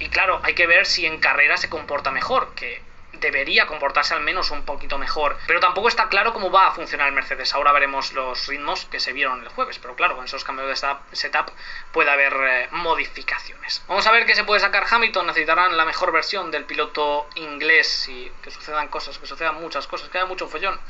Y 0.00 0.08
claro, 0.08 0.40
hay 0.42 0.54
que 0.54 0.66
ver 0.66 0.86
si 0.86 1.06
en 1.06 1.18
carrera 1.18 1.56
se 1.56 1.68
comporta 1.68 2.10
mejor, 2.10 2.54
que 2.54 2.82
debería 3.20 3.66
comportarse 3.66 4.14
al 4.14 4.22
menos 4.22 4.50
un 4.50 4.64
poquito 4.64 4.98
mejor. 4.98 5.36
Pero 5.46 5.60
tampoco 5.60 5.88
está 5.88 6.08
claro 6.08 6.32
cómo 6.32 6.50
va 6.50 6.68
a 6.68 6.70
funcionar 6.72 7.08
el 7.08 7.14
Mercedes. 7.14 7.54
Ahora 7.54 7.72
veremos 7.72 8.12
los 8.12 8.46
ritmos 8.46 8.86
que 8.86 8.98
se 8.98 9.12
vieron 9.12 9.42
el 9.42 9.48
jueves. 9.48 9.78
Pero 9.78 9.94
claro, 9.94 10.16
con 10.16 10.24
esos 10.24 10.42
cambios 10.42 10.68
de 10.68 10.96
setup 11.12 11.50
puede 11.92 12.10
haber 12.10 12.32
eh, 12.32 12.68
modificaciones. 12.72 13.82
Vamos 13.88 14.06
a 14.06 14.12
ver 14.12 14.26
qué 14.26 14.34
se 14.34 14.44
puede 14.44 14.60
sacar 14.60 14.86
Hamilton. 14.90 15.26
Necesitarán 15.26 15.76
la 15.76 15.84
mejor 15.84 16.12
versión 16.12 16.50
del 16.50 16.64
piloto 16.64 17.28
inglés 17.34 18.08
y 18.08 18.32
que 18.42 18.50
sucedan 18.50 18.88
cosas, 18.88 19.18
que 19.18 19.26
sucedan 19.26 19.60
muchas 19.60 19.86
cosas, 19.86 20.08
que 20.08 20.18
haya 20.18 20.26
mucho 20.26 20.48
follón. 20.48 20.80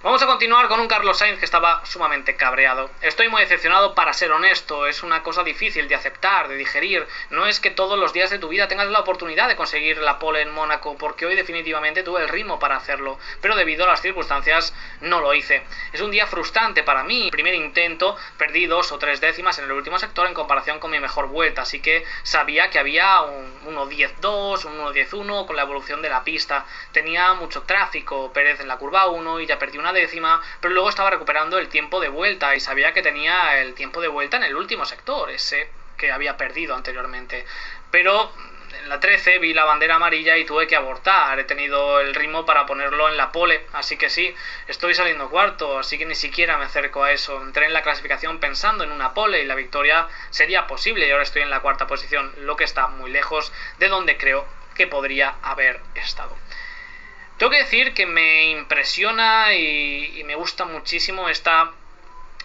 Vamos 0.00 0.22
a 0.22 0.26
continuar 0.26 0.68
con 0.68 0.78
un 0.78 0.86
Carlos 0.86 1.18
Sainz 1.18 1.40
que 1.40 1.44
estaba 1.44 1.84
sumamente 1.84 2.36
cabreado. 2.36 2.88
Estoy 3.02 3.28
muy 3.28 3.42
decepcionado 3.42 3.96
para 3.96 4.12
ser 4.12 4.30
honesto, 4.30 4.86
es 4.86 5.02
una 5.02 5.24
cosa 5.24 5.42
difícil 5.42 5.88
de 5.88 5.96
aceptar, 5.96 6.46
de 6.46 6.54
digerir. 6.54 7.04
No 7.30 7.46
es 7.46 7.58
que 7.58 7.72
todos 7.72 7.98
los 7.98 8.12
días 8.12 8.30
de 8.30 8.38
tu 8.38 8.46
vida 8.46 8.68
tengas 8.68 8.86
la 8.86 9.00
oportunidad 9.00 9.48
de 9.48 9.56
conseguir 9.56 9.98
la 9.98 10.20
pole 10.20 10.42
en 10.42 10.52
Mónaco, 10.52 10.96
porque 10.96 11.26
hoy 11.26 11.34
definitivamente 11.34 12.04
tuve 12.04 12.22
el 12.22 12.28
ritmo 12.28 12.60
para 12.60 12.76
hacerlo, 12.76 13.18
pero 13.40 13.56
debido 13.56 13.86
a 13.86 13.88
las 13.88 14.00
circunstancias 14.00 14.72
no 15.00 15.20
lo 15.20 15.34
hice. 15.34 15.64
Es 15.92 16.00
un 16.00 16.12
día 16.12 16.28
frustrante 16.28 16.84
para 16.84 17.02
mí. 17.02 17.28
Primer 17.32 17.56
intento, 17.56 18.16
perdí 18.36 18.66
dos 18.66 18.92
o 18.92 19.00
tres 19.00 19.20
décimas 19.20 19.58
en 19.58 19.64
el 19.64 19.72
último 19.72 19.98
sector 19.98 20.28
en 20.28 20.34
comparación 20.34 20.78
con 20.78 20.92
mi 20.92 21.00
mejor 21.00 21.26
vuelta, 21.26 21.62
así 21.62 21.80
que 21.80 22.04
sabía 22.22 22.70
que 22.70 22.78
había 22.78 23.22
un 23.22 23.74
1.10.2, 23.74 24.64
un 24.64 24.78
1.10.1 24.78 25.44
con 25.44 25.56
la 25.56 25.62
evolución 25.62 26.02
de 26.02 26.08
la 26.08 26.22
pista. 26.22 26.66
Tenía 26.92 27.34
mucho 27.34 27.62
tráfico, 27.62 28.32
Pérez 28.32 28.60
en 28.60 28.68
la 28.68 28.76
curva 28.76 29.08
1 29.08 29.40
y 29.40 29.46
ya 29.46 29.58
perdí 29.58 29.78
una 29.78 29.87
décima, 29.92 30.40
pero 30.60 30.74
luego 30.74 30.88
estaba 30.88 31.10
recuperando 31.10 31.58
el 31.58 31.68
tiempo 31.68 32.00
de 32.00 32.08
vuelta 32.08 32.54
y 32.54 32.60
sabía 32.60 32.92
que 32.92 33.02
tenía 33.02 33.60
el 33.60 33.74
tiempo 33.74 34.00
de 34.00 34.08
vuelta 34.08 34.36
en 34.36 34.44
el 34.44 34.56
último 34.56 34.84
sector, 34.84 35.30
ese 35.30 35.70
que 35.96 36.12
había 36.12 36.36
perdido 36.36 36.74
anteriormente. 36.74 37.44
Pero 37.90 38.32
en 38.82 38.88
la 38.88 39.00
13 39.00 39.38
vi 39.38 39.52
la 39.54 39.64
bandera 39.64 39.96
amarilla 39.96 40.36
y 40.36 40.44
tuve 40.44 40.66
que 40.66 40.76
abortar. 40.76 41.38
He 41.38 41.44
tenido 41.44 42.00
el 42.00 42.14
ritmo 42.14 42.44
para 42.44 42.66
ponerlo 42.66 43.08
en 43.08 43.16
la 43.16 43.32
pole, 43.32 43.66
así 43.72 43.96
que 43.96 44.10
sí, 44.10 44.34
estoy 44.66 44.94
saliendo 44.94 45.30
cuarto, 45.30 45.78
así 45.78 45.98
que 45.98 46.06
ni 46.06 46.14
siquiera 46.14 46.58
me 46.58 46.64
acerco 46.64 47.02
a 47.02 47.12
eso. 47.12 47.40
Entré 47.42 47.66
en 47.66 47.72
la 47.72 47.82
clasificación 47.82 48.40
pensando 48.40 48.84
en 48.84 48.92
una 48.92 49.14
pole 49.14 49.42
y 49.42 49.46
la 49.46 49.54
victoria 49.54 50.08
sería 50.30 50.66
posible 50.66 51.06
y 51.06 51.10
ahora 51.10 51.24
estoy 51.24 51.42
en 51.42 51.50
la 51.50 51.60
cuarta 51.60 51.86
posición, 51.86 52.32
lo 52.38 52.56
que 52.56 52.64
está 52.64 52.88
muy 52.88 53.10
lejos 53.10 53.52
de 53.78 53.88
donde 53.88 54.16
creo 54.16 54.46
que 54.74 54.86
podría 54.86 55.34
haber 55.42 55.80
estado. 55.94 56.36
Tengo 57.38 57.50
que 57.50 57.58
decir 57.58 57.94
que 57.94 58.04
me 58.04 58.50
impresiona 58.50 59.54
y, 59.54 60.22
me 60.24 60.34
gusta 60.34 60.64
muchísimo 60.64 61.28
esta, 61.28 61.70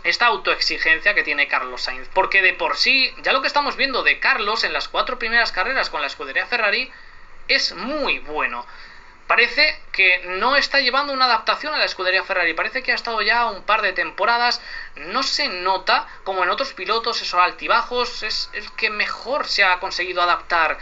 esta 0.03 0.27
autoexigencia 0.27 1.15
que 1.15 1.23
tiene 1.23 1.47
Carlos 1.47 1.81
Sainz. 1.81 2.07
Porque 2.13 2.43
de 2.43 2.53
por 2.53 2.77
sí, 2.77 3.11
ya 3.23 3.33
lo 3.33 3.41
que 3.41 3.47
estamos 3.47 3.75
viendo 3.75 4.03
de 4.03 4.19
Carlos 4.19 4.63
en 4.63 4.71
las 4.71 4.87
cuatro 4.87 5.17
primeras 5.17 5.51
carreras 5.51 5.89
con 5.89 6.01
la 6.01 6.07
escudería 6.07 6.45
Ferrari 6.45 6.91
es 7.47 7.73
muy 7.73 8.19
bueno. 8.19 8.67
Parece 9.25 9.79
que 9.91 10.21
no 10.25 10.55
está 10.55 10.79
llevando 10.79 11.11
una 11.11 11.25
adaptación 11.25 11.73
a 11.73 11.79
la 11.79 11.85
escudería 11.85 12.23
Ferrari. 12.23 12.53
Parece 12.53 12.83
que 12.83 12.91
ha 12.91 12.95
estado 12.95 13.19
ya 13.23 13.47
un 13.47 13.63
par 13.63 13.81
de 13.81 13.93
temporadas. 13.93 14.61
No 14.95 15.23
se 15.23 15.47
nota 15.47 16.07
como 16.23 16.43
en 16.43 16.51
otros 16.51 16.73
pilotos 16.73 17.19
esos 17.19 17.39
altibajos. 17.39 18.21
Es 18.21 18.51
el 18.53 18.71
que 18.73 18.91
mejor 18.91 19.47
se 19.47 19.63
ha 19.63 19.79
conseguido 19.79 20.21
adaptar 20.21 20.77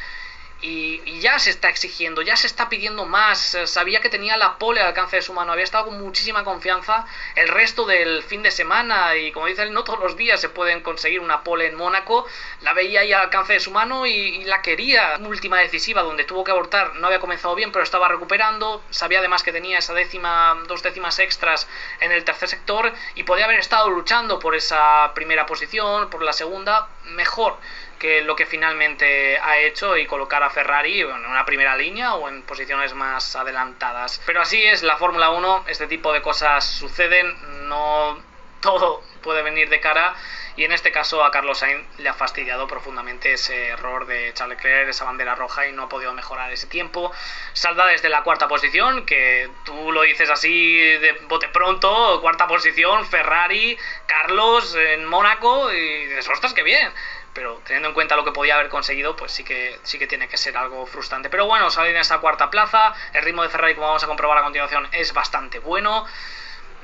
y, 0.62 1.02
y, 1.06 1.20
ya 1.20 1.40
se 1.40 1.50
está 1.50 1.70
exigiendo, 1.70 2.22
ya 2.22 2.36
se 2.36 2.48
está 2.48 2.70
pidiendo 2.70 3.06
más. 3.06 3.58
Sabía 3.66 4.00
que 4.02 4.10
tenía 4.10 4.38
la 4.38 4.58
pole 4.58 4.82
al 4.82 4.88
alcance 4.88 5.18
de 5.18 5.22
su 5.22 5.34
mano, 5.34 5.52
había 5.52 5.64
estado 5.64 5.86
con 5.86 6.00
muchísima 6.02 6.44
confianza 6.44 7.06
el 7.36 7.48
resto 7.48 7.86
del 7.86 8.24
fin 8.24 8.44
de 8.44 8.52
semana 8.52 9.16
y 9.16 9.32
como 9.32 9.48
dice 9.48 9.64
él, 9.64 9.74
no 9.74 9.84
todos 9.84 10.00
los 10.00 10.16
días 10.16 10.40
se 10.40 10.50
pueden 10.50 10.82
conseguir 10.82 11.20
una 11.20 11.44
pole 11.44 11.68
en 11.68 11.76
Mónaco. 11.76 12.26
La 12.62 12.74
veía 12.74 13.02
ahí 13.02 13.14
al 13.14 13.22
alcance 13.22 13.54
de 13.54 13.60
su 13.60 13.72
mano 13.72 14.06
y, 14.06 14.44
la 14.46 14.62
quería. 14.62 15.18
Última 15.22 15.60
decisiva 15.60 16.02
donde 16.02 16.26
tuvo 16.26 16.44
que 16.44 16.52
abortar, 16.52 16.96
no 16.96 17.08
había 17.08 17.20
comenzado 17.20 17.56
bien, 17.56 17.72
pero 17.72 17.84
estaba 17.84 18.08
recuperando. 18.08 18.84
Sabía 18.90 19.20
además 19.20 19.44
que 19.44 19.52
tenía 19.52 19.80
esa 19.80 19.94
décima, 19.94 20.62
dos 20.68 20.84
décimas 20.84 21.20
extras 21.20 21.68
en 22.00 22.12
el 22.12 22.24
tercer 22.24 22.50
sector 22.50 22.94
y 23.16 23.24
podía 23.24 23.46
haber 23.46 23.60
estado 23.60 23.90
luchando 23.90 24.40
por 24.40 24.56
esa 24.56 25.12
primera 25.14 25.46
posición, 25.46 26.10
por 26.10 26.22
la 26.22 26.34
segunda, 26.34 26.88
mejor 27.06 27.58
que 28.02 28.22
lo 28.22 28.36
que 28.36 28.48
finalmente 28.48 29.38
ha 29.38 29.60
hecho 29.60 29.96
y 29.96 30.08
colocar 30.08 30.42
a 30.42 30.50
Ferrari 30.50 31.02
en 31.02 31.24
una 31.24 31.46
primera 31.46 31.76
línea 31.76 32.16
o 32.16 32.28
en 32.30 32.42
posiciones 32.42 32.96
más 32.96 33.36
adelantadas. 33.36 34.20
Pero 34.26 34.42
así 34.42 34.60
es 34.60 34.82
la 34.82 34.98
Fórmula 34.98 35.30
1, 35.30 35.66
este 35.68 35.86
tipo 35.86 36.12
de 36.12 36.24
cosas 36.24 36.66
suceden, 36.66 37.32
no 37.70 38.18
todo 38.60 39.04
puede 39.22 39.44
venir 39.44 39.70
de 39.70 39.80
cara 39.80 40.16
y 40.56 40.64
en 40.64 40.72
este 40.72 40.92
caso 40.92 41.24
a 41.24 41.30
Carlos 41.30 41.60
Sainz 41.60 41.86
le 42.00 42.10
ha 42.10 42.14
fastidiado 42.16 42.68
profundamente 42.68 43.34
ese 43.34 43.68
error 43.68 44.08
de 44.08 44.34
Charles 44.34 44.58
Leclerc, 44.58 44.90
esa 44.90 45.06
bandera 45.06 45.36
roja 45.36 45.68
y 45.68 45.72
no 45.72 45.84
ha 45.84 45.90
podido 45.90 46.12
mejorar 46.14 46.52
ese 46.52 46.66
tiempo. 46.66 47.12
Salda 47.54 47.86
desde 47.86 48.10
la 48.10 48.24
cuarta 48.24 48.48
posición, 48.48 49.06
que 49.06 49.50
tú 49.64 49.92
lo 49.92 50.02
dices 50.02 50.30
así 50.30 50.78
de 50.78 51.14
bote 51.28 51.50
pronto, 51.50 52.20
cuarta 52.22 52.48
posición, 52.48 53.06
Ferrari, 53.06 53.78
Carlos 54.08 54.76
en 54.76 55.06
Mónaco 55.06 55.72
y 55.72 56.08
dices, 56.08 56.28
ostras, 56.30 56.54
qué 56.54 56.64
bien 56.64 56.92
pero 57.34 57.62
teniendo 57.66 57.90
en 57.90 57.94
cuenta 57.94 58.16
lo 58.16 58.24
que 58.24 58.32
podía 58.32 58.56
haber 58.56 58.70
conseguido, 58.70 59.16
pues 59.16 59.32
sí 59.32 59.44
que, 59.44 59.80
sí 59.84 59.98
que 60.00 60.08
tiene 60.08 60.28
que 60.28 60.38
ser 60.38 60.58
algo 60.58 60.86
frustrante. 60.86 61.30
Pero 61.30 61.46
bueno, 61.46 61.70
salir 61.70 61.96
en 61.96 62.02
esa 62.02 62.20
cuarta 62.20 62.50
plaza, 62.50 62.94
el 63.14 63.24
ritmo 63.24 63.44
de 63.44 63.50
Ferrari, 63.50 63.76
como 63.76 63.88
vamos 63.88 64.04
a 64.04 64.08
comprobar 64.08 64.38
a 64.38 64.44
continuación, 64.44 64.88
es 64.92 65.14
bastante 65.14 65.60
bueno. 65.60 66.06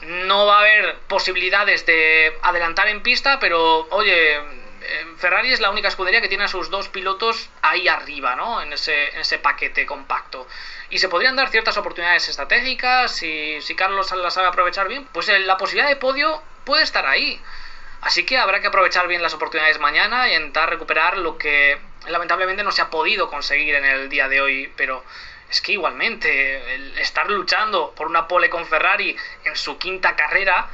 No 0.02 0.46
va 0.46 0.58
a 0.58 0.60
haber 0.60 1.00
posibilidades 1.08 1.86
de 1.86 2.38
adelantar 2.44 2.88
en 2.88 3.02
pista, 3.02 3.40
pero 3.40 3.88
oye, 3.90 4.40
Ferrari 5.18 5.52
es 5.52 5.60
la 5.60 5.70
única 5.70 5.88
escudería 5.88 6.22
que 6.22 6.28
tiene 6.28 6.46
a 6.46 6.48
sus 6.48 6.70
dos 6.70 6.88
pilotos 6.90 7.50
ahí 7.62 7.88
arriba, 7.88 8.36
¿no? 8.36 8.62
En 8.62 8.72
ese, 8.74 9.10
en 9.10 9.20
ese 9.22 9.40
paquete 9.40 9.86
compacto. 9.86 10.48
Y 10.90 11.00
se 11.00 11.10
podrían 11.10 11.36
dar 11.36 11.50
ciertas 11.50 11.78
oportunidades 11.78 12.30
estratégicas, 12.30 13.22
y 13.24 13.62
si 13.62 13.76
Carlos 13.76 14.12
las 14.12 14.34
sabe 14.34 14.48
aprovechar 14.48 14.88
bien, 14.88 15.06
pues 15.12 15.28
la 15.28 15.58
posibilidad 15.58 15.90
de 15.90 15.98
podio 15.98 16.42
puede 16.64 16.84
estar 16.84 17.06
ahí. 17.06 17.42
Así 18.02 18.26
que 18.26 18.38
habrá 18.38 18.62
que 18.62 18.68
aprovechar 18.68 19.08
bien 19.08 19.22
las 19.22 19.34
oportunidades 19.34 19.80
mañana 19.80 20.30
y 20.30 20.36
intentar 20.36 20.70
recuperar 20.70 21.18
lo 21.18 21.38
que 21.38 21.78
lamentablemente 22.08 22.64
no 22.64 22.72
se 22.72 22.82
ha 22.82 22.90
podido 22.90 23.30
conseguir 23.30 23.76
en 23.76 23.86
el 23.86 24.10
día 24.10 24.28
de 24.28 24.42
hoy, 24.42 24.72
pero 24.78 25.04
es 25.50 25.62
que 25.62 25.74
igualmente 25.74 26.76
el 26.76 26.98
estar 27.00 27.30
luchando 27.30 27.94
por 27.96 28.08
una 28.08 28.28
pole 28.28 28.50
con 28.50 28.66
Ferrari 28.66 29.16
en 29.46 29.56
su 29.56 29.78
quinta 29.78 30.16
carrera 30.16 30.70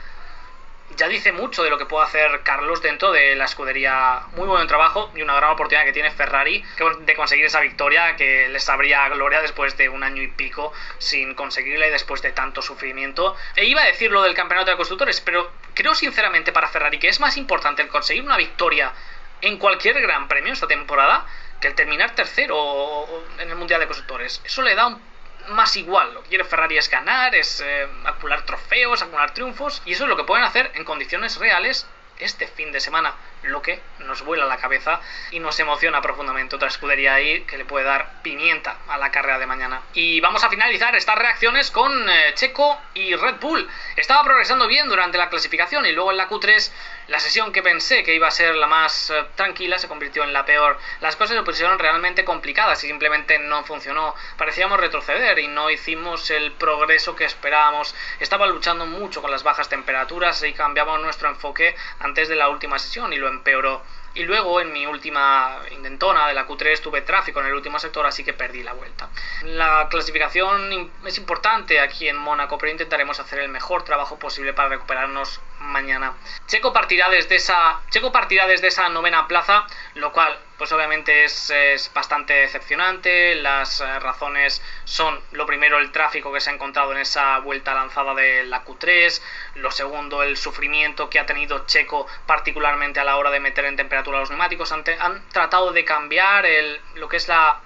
ya 0.95 1.07
dice 1.07 1.31
mucho 1.31 1.63
de 1.63 1.69
lo 1.69 1.77
que 1.77 1.85
puede 1.85 2.05
hacer 2.05 2.41
Carlos 2.43 2.81
dentro 2.81 3.11
de 3.11 3.35
la 3.35 3.45
escudería. 3.45 4.21
Muy 4.35 4.47
buen 4.47 4.67
trabajo 4.67 5.11
y 5.15 5.21
una 5.21 5.35
gran 5.35 5.51
oportunidad 5.51 5.85
que 5.85 5.93
tiene 5.93 6.11
Ferrari 6.11 6.63
de 7.01 7.15
conseguir 7.15 7.45
esa 7.45 7.59
victoria 7.59 8.15
que 8.15 8.47
les 8.49 8.63
sabría 8.63 9.07
gloria 9.09 9.41
después 9.41 9.77
de 9.77 9.89
un 9.89 10.03
año 10.03 10.21
y 10.21 10.27
pico 10.27 10.73
sin 10.97 11.33
conseguirla 11.33 11.87
y 11.87 11.91
después 11.91 12.21
de 12.21 12.31
tanto 12.31 12.61
sufrimiento. 12.61 13.35
E 13.55 13.65
iba 13.65 13.81
a 13.81 13.85
decir 13.85 14.11
lo 14.11 14.21
del 14.23 14.33
campeonato 14.33 14.71
de 14.71 14.77
constructores, 14.77 15.21
pero 15.21 15.51
creo 15.73 15.95
sinceramente 15.95 16.51
para 16.51 16.67
Ferrari 16.67 16.99
que 16.99 17.09
es 17.09 17.19
más 17.19 17.37
importante 17.37 17.81
el 17.81 17.87
conseguir 17.87 18.23
una 18.23 18.37
victoria 18.37 18.93
en 19.41 19.57
cualquier 19.57 20.01
gran 20.01 20.27
premio 20.27 20.53
esta 20.53 20.67
temporada 20.67 21.25
que 21.59 21.67
el 21.67 21.75
terminar 21.75 22.13
tercero 22.15 23.25
en 23.39 23.49
el 23.49 23.55
Mundial 23.55 23.79
de 23.79 23.87
Constructores. 23.87 24.41
Eso 24.43 24.61
le 24.61 24.75
da 24.75 24.87
un 24.87 25.12
más 25.49 25.75
igual. 25.77 26.13
Lo 26.13 26.23
que 26.23 26.29
quiere 26.29 26.43
Ferrari 26.43 26.77
es 26.77 26.89
ganar, 26.89 27.35
es 27.35 27.61
eh, 27.61 27.87
acumular 28.05 28.45
trofeos, 28.45 29.01
acumular 29.01 29.33
triunfos. 29.33 29.81
Y 29.85 29.93
eso 29.93 30.03
es 30.03 30.09
lo 30.09 30.17
que 30.17 30.23
pueden 30.23 30.45
hacer 30.45 30.71
en 30.75 30.83
condiciones 30.83 31.37
reales 31.37 31.87
este 32.19 32.47
fin 32.47 32.71
de 32.71 32.79
semana. 32.79 33.13
Lo 33.43 33.61
que 33.61 33.81
nos 33.99 34.23
vuela 34.23 34.45
la 34.45 34.57
cabeza 34.57 35.01
y 35.31 35.39
nos 35.39 35.59
emociona 35.59 36.01
profundamente. 36.01 36.55
Otra 36.55 36.69
escudería 36.69 37.15
ahí 37.15 37.41
que 37.41 37.57
le 37.57 37.65
puede 37.65 37.85
dar 37.85 38.21
pimienta 38.21 38.77
a 38.87 38.97
la 38.97 39.11
carrera 39.11 39.39
de 39.39 39.45
mañana. 39.45 39.81
Y 39.93 40.21
vamos 40.21 40.43
a 40.43 40.49
finalizar 40.49 40.95
estas 40.95 41.17
reacciones 41.17 41.71
con 41.71 42.09
eh, 42.09 42.33
Checo 42.35 42.79
y 42.93 43.15
Red 43.15 43.35
Bull. 43.41 43.67
Estaba 43.97 44.23
progresando 44.23 44.67
bien 44.67 44.87
durante 44.87 45.17
la 45.17 45.29
clasificación 45.29 45.85
y 45.85 45.91
luego 45.91 46.11
en 46.11 46.17
la 46.17 46.29
Q3 46.29 46.71
la 47.07 47.19
sesión 47.19 47.51
que 47.51 47.61
pensé 47.61 48.03
que 48.03 48.15
iba 48.15 48.27
a 48.27 48.31
ser 48.31 48.55
la 48.55 48.67
más 48.67 49.09
eh, 49.09 49.25
tranquila 49.35 49.77
se 49.77 49.87
convirtió 49.87 50.23
en 50.23 50.31
la 50.31 50.45
peor. 50.45 50.79
Las 51.01 51.15
cosas 51.15 51.35
se 51.35 51.43
pusieron 51.43 51.77
realmente 51.77 52.23
complicadas 52.23 52.83
y 52.83 52.87
simplemente 52.87 53.39
no 53.39 53.63
funcionó. 53.65 54.15
Parecíamos 54.37 54.79
retroceder 54.79 55.37
y 55.39 55.47
no 55.47 55.69
hicimos 55.69 56.29
el 56.31 56.53
progreso 56.53 57.15
que 57.15 57.25
esperábamos. 57.25 57.93
Estaba 58.19 58.47
luchando 58.47 58.85
mucho 58.85 59.21
con 59.21 59.31
las 59.31 59.43
bajas 59.43 59.67
temperaturas 59.67 60.41
y 60.43 60.53
cambiamos 60.53 61.01
nuestro 61.01 61.29
enfoque 61.29 61.75
antes 61.99 62.29
de 62.29 62.35
la 62.35 62.49
última 62.49 62.79
sesión 62.79 63.11
y 63.11 63.17
lo 63.17 63.27
empeoró. 63.27 63.81
Y 64.15 64.23
luego 64.23 64.61
en 64.61 64.71
mi 64.71 64.85
última 64.85 65.59
intentona 65.71 66.27
de 66.27 66.33
la 66.33 66.47
Q3 66.47 66.79
tuve 66.81 67.01
tráfico 67.01 67.39
en 67.39 67.47
el 67.47 67.53
último 67.53 67.79
sector, 67.79 68.05
así 68.05 68.23
que 68.23 68.33
perdí 68.33 68.63
la 68.63 68.73
vuelta. 68.73 69.09
La 69.43 69.87
clasificación 69.89 70.91
es 71.05 71.17
importante 71.17 71.79
aquí 71.79 72.07
en 72.07 72.17
Mónaco, 72.17 72.57
pero 72.57 72.71
intentaremos 72.71 73.19
hacer 73.19 73.39
el 73.39 73.49
mejor 73.49 73.83
trabajo 73.83 74.19
posible 74.19 74.53
para 74.53 74.69
recuperarnos 74.69 75.41
mañana. 75.59 76.13
Checo 76.47 76.73
partirá 76.73 77.09
desde 77.09 77.35
esa, 77.35 77.81
Checo 77.89 78.11
partirá 78.11 78.47
desde 78.47 78.67
esa 78.67 78.89
novena 78.89 79.27
plaza, 79.27 79.65
lo 79.95 80.11
cual 80.11 80.37
pues 80.57 80.71
obviamente 80.71 81.23
es, 81.25 81.91
bastante 81.93 82.33
decepcionante. 82.33 83.35
Las 83.35 83.81
eh, 83.81 83.99
razones 83.99 84.61
son, 84.83 85.19
lo 85.31 85.45
primero, 85.45 85.79
el 85.79 85.91
tráfico 85.91 86.31
que 86.31 86.39
se 86.39 86.49
ha 86.49 86.53
encontrado 86.53 86.91
en 86.91 86.99
esa 86.99 87.39
vuelta 87.39 87.73
lanzada 87.73 88.13
de 88.13 88.43
la 88.45 88.63
Q3, 88.63 89.21
lo 89.55 89.71
segundo, 89.71 90.23
el 90.23 90.37
sufrimiento 90.37 91.09
que 91.09 91.19
ha 91.19 91.25
tenido 91.25 91.65
Checo, 91.65 92.07
particularmente 92.25 92.99
a 92.99 93.03
la 93.03 93.17
hora 93.17 93.31
de 93.31 93.39
meter 93.39 93.65
en 93.65 93.75
temperatura 93.75 94.19
los 94.19 94.29
neumáticos. 94.29 94.71
Han, 94.71 94.83
han 94.99 95.27
tratado 95.29 95.71
de 95.71 95.83
cambiar 95.85 96.45
el, 96.45 96.79
lo 96.95 97.07
que 97.07 97.17
es 97.17 97.27
la, 97.27 97.61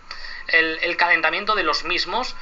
el, 0.47 0.79
el 0.81 0.97
calentamiento 0.97 1.55
de 1.55 1.63
los 1.63 1.83
mismos. 1.83 2.35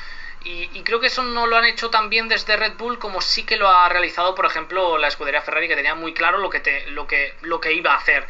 Y, 0.43 0.69
y, 0.73 0.83
creo 0.83 0.99
que 0.99 1.07
eso 1.07 1.23
no 1.23 1.47
lo 1.47 1.57
han 1.57 1.65
hecho 1.65 1.89
tan 1.89 2.11
bien 2.11 2.27
desde 2.27 2.55
Red 2.55 2.73
Bull 2.77 2.99
como 2.99 3.19
sí 3.19 3.45
que 3.45 3.57
lo 3.57 3.67
ha 3.67 3.89
realizado, 3.89 4.35
por 4.35 4.45
ejemplo, 4.45 4.99
la 4.99 5.07
escudería 5.07 5.41
Ferrari, 5.41 5.67
que 5.67 5.75
tenía 5.75 5.95
muy 5.95 6.13
claro 6.13 6.37
lo 6.37 6.51
que, 6.51 6.59
te, 6.59 6.85
lo 6.91 7.07
que, 7.07 7.33
lo 7.41 7.59
que 7.59 7.73
iba 7.73 7.93
a 7.93 7.97
hacer 7.97 8.27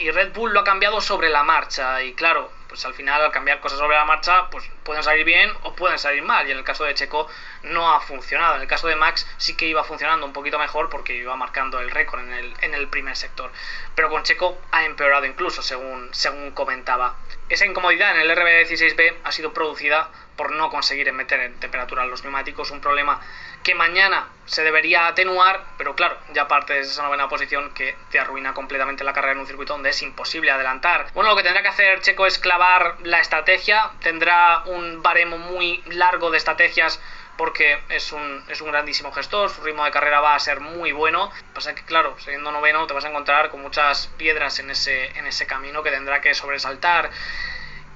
y 0.00 0.10
Red 0.10 0.32
Bull 0.32 0.52
lo 0.52 0.60
ha 0.60 0.64
cambiado 0.64 1.00
sobre 1.00 1.28
la 1.28 1.42
marcha. 1.42 2.02
Y 2.02 2.14
claro, 2.14 2.50
pues 2.68 2.84
al 2.84 2.94
final 2.94 3.20
al 3.20 3.32
cambiar 3.32 3.60
cosas 3.60 3.78
sobre 3.78 3.96
la 3.96 4.04
marcha 4.04 4.48
pues 4.48 4.64
pueden 4.82 5.02
salir 5.02 5.24
bien 5.24 5.50
o 5.62 5.74
pueden 5.74 5.98
salir 5.98 6.22
mal. 6.22 6.48
Y 6.48 6.52
en 6.52 6.58
el 6.58 6.64
caso 6.64 6.84
de 6.84 6.94
Checo 6.94 7.28
no 7.64 7.92
ha 7.92 8.00
funcionado, 8.00 8.56
en 8.56 8.62
el 8.62 8.68
caso 8.68 8.88
de 8.88 8.96
Max 8.96 9.28
sí 9.36 9.56
que 9.56 9.66
iba 9.66 9.84
funcionando 9.84 10.24
un 10.24 10.32
poquito 10.32 10.58
mejor 10.58 10.88
porque 10.88 11.14
iba 11.14 11.36
marcando 11.36 11.80
el 11.80 11.90
récord 11.90 12.20
en 12.20 12.32
el, 12.32 12.54
en 12.62 12.74
el 12.74 12.88
primer 12.88 13.16
sector, 13.16 13.52
pero 13.94 14.08
con 14.08 14.22
Checo 14.22 14.58
ha 14.70 14.84
empeorado 14.84 15.26
incluso 15.26 15.62
según, 15.62 16.08
según 16.12 16.52
comentaba. 16.52 17.16
Esa 17.48 17.66
incomodidad 17.66 18.14
en 18.14 18.20
el 18.22 18.30
RB16B 18.30 19.16
ha 19.24 19.32
sido 19.32 19.52
producida 19.52 20.08
por 20.36 20.52
no 20.52 20.70
conseguir 20.70 21.12
meter 21.12 21.40
en 21.40 21.60
temperatura 21.60 22.06
los 22.06 22.22
neumáticos, 22.22 22.70
un 22.70 22.80
problema 22.80 23.20
que 23.62 23.74
mañana 23.74 24.28
se 24.46 24.62
debería 24.62 25.06
atenuar, 25.06 25.64
pero 25.76 25.94
claro, 25.94 26.16
ya 26.32 26.48
parte 26.48 26.74
de 26.74 26.80
esa 26.80 27.02
novena 27.02 27.28
posición 27.28 27.72
que 27.74 27.96
te 28.10 28.18
arruina 28.18 28.54
completamente 28.54 29.04
la 29.04 29.12
carrera 29.12 29.32
en 29.32 29.40
un 29.40 29.46
circuito 29.46 29.74
donde 29.74 29.90
es 29.90 30.02
imposible 30.02 30.50
adelantar. 30.50 31.08
Bueno, 31.14 31.30
lo 31.30 31.36
que 31.36 31.42
tendrá 31.42 31.62
que 31.62 31.68
hacer 31.68 32.00
Checo 32.00 32.26
es 32.26 32.38
clavar 32.38 32.96
la 33.02 33.20
estrategia, 33.20 33.90
tendrá 34.00 34.62
un 34.66 35.02
baremo 35.02 35.38
muy 35.38 35.82
largo 35.86 36.30
de 36.30 36.38
estrategias 36.38 37.00
porque 37.40 37.82
es 37.88 38.12
un, 38.12 38.44
es 38.48 38.60
un 38.60 38.70
grandísimo 38.70 39.12
gestor, 39.12 39.48
su 39.48 39.62
ritmo 39.62 39.82
de 39.86 39.90
carrera 39.90 40.20
va 40.20 40.34
a 40.34 40.38
ser 40.38 40.60
muy 40.60 40.92
bueno. 40.92 41.30
Pasa 41.54 41.74
que, 41.74 41.82
claro, 41.84 42.14
siendo 42.18 42.52
noveno 42.52 42.86
te 42.86 42.92
vas 42.92 43.06
a 43.06 43.08
encontrar 43.08 43.48
con 43.48 43.62
muchas 43.62 44.08
piedras 44.18 44.58
en 44.58 44.68
ese, 44.68 45.06
en 45.18 45.26
ese 45.26 45.46
camino 45.46 45.82
que 45.82 45.90
tendrá 45.90 46.20
que 46.20 46.34
sobresaltar 46.34 47.10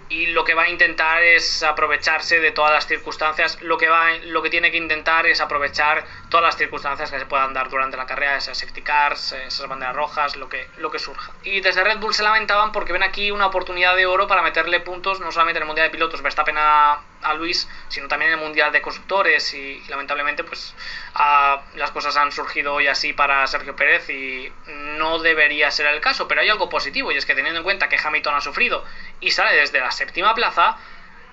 y 0.09 0.27
lo 0.27 0.45
que 0.45 0.55
va 0.55 0.64
a 0.64 0.69
intentar 0.69 1.23
es 1.23 1.62
aprovecharse 1.62 2.40
de 2.40 2.51
todas 2.51 2.73
las 2.73 2.87
circunstancias. 2.87 3.61
Lo 3.62 3.79
que 3.79 3.88
va 3.88 4.12
lo 4.25 4.43
que 4.43 4.51
tiene 4.51 4.71
que 4.71 4.77
intentar 4.77 5.27
es 5.27 5.40
aprovechar 5.40 6.05
todas 6.29 6.45
las 6.45 6.57
circunstancias 6.57 7.11
que 7.11 7.19
se 7.19 7.27
puedan 7.27 7.53
dar 7.55 7.69
durante 7.69 7.97
la 7.97 8.07
carrera 8.07 8.37
esas 8.37 8.59
safety 8.59 8.83
cars 8.83 9.33
esas 9.33 9.69
banderas 9.69 9.95
rojas 9.95 10.37
lo 10.37 10.49
que 10.49 10.69
lo 10.79 10.90
que 10.90 10.99
surja. 10.99 11.33
Y 11.43 11.61
desde 11.61 11.83
Red 11.83 11.99
Bull 11.99 12.14
se 12.14 12.23
lamentaban 12.23 12.73
porque 12.73 12.93
ven 12.93 13.03
aquí 13.03 13.31
una 13.31 13.47
oportunidad 13.47 13.97
de 13.97 14.07
oro 14.07 14.27
para 14.27 14.43
meterle 14.43 14.81
puntos 14.81 15.21
no 15.21 15.33
solamente 15.33 15.59
en 15.59 15.62
el 15.62 15.67
mundial 15.67 15.88
de 15.88 15.90
pilotos 15.90 16.23
Verstappen 16.23 16.57
a, 16.59 17.01
a 17.23 17.35
Luis 17.35 17.69
sino 17.88 18.09
también 18.09 18.33
en 18.33 18.38
el 18.38 18.45
mundial 18.45 18.73
de 18.73 18.83
constructores. 18.83 19.55
Y, 19.55 19.83
lamentablemente 19.88 20.45
pues 20.45 20.75
las 21.75 21.90
cosas 21.93 22.17
han 22.17 22.33
surgido 22.33 22.75
hoy 22.75 22.87
así 22.87 23.12
para 23.12 23.47
Sergio 23.47 23.77
Pérez 23.77 24.09
y 24.11 24.53
no 24.99 25.19
debería 25.19 25.71
ser 25.71 25.87
el 25.87 26.01
caso 26.01 26.27
pero 26.29 26.40
hay 26.40 26.49
algo 26.49 26.69
positivo 26.69 27.12
y 27.12 27.17
es 27.17 27.27
que 27.27 27.35
teniendo 27.35 27.59
en 27.59 27.64
cuenta 27.64 27.88
que 27.88 27.99
Hamilton 28.03 28.35
ha 28.35 28.40
sufrido 28.40 28.85
y 29.25 29.31
sale 29.31 29.57
desde 29.57 29.81
la 29.81 29.91
séptima 29.91 30.35
plaza, 30.35 30.77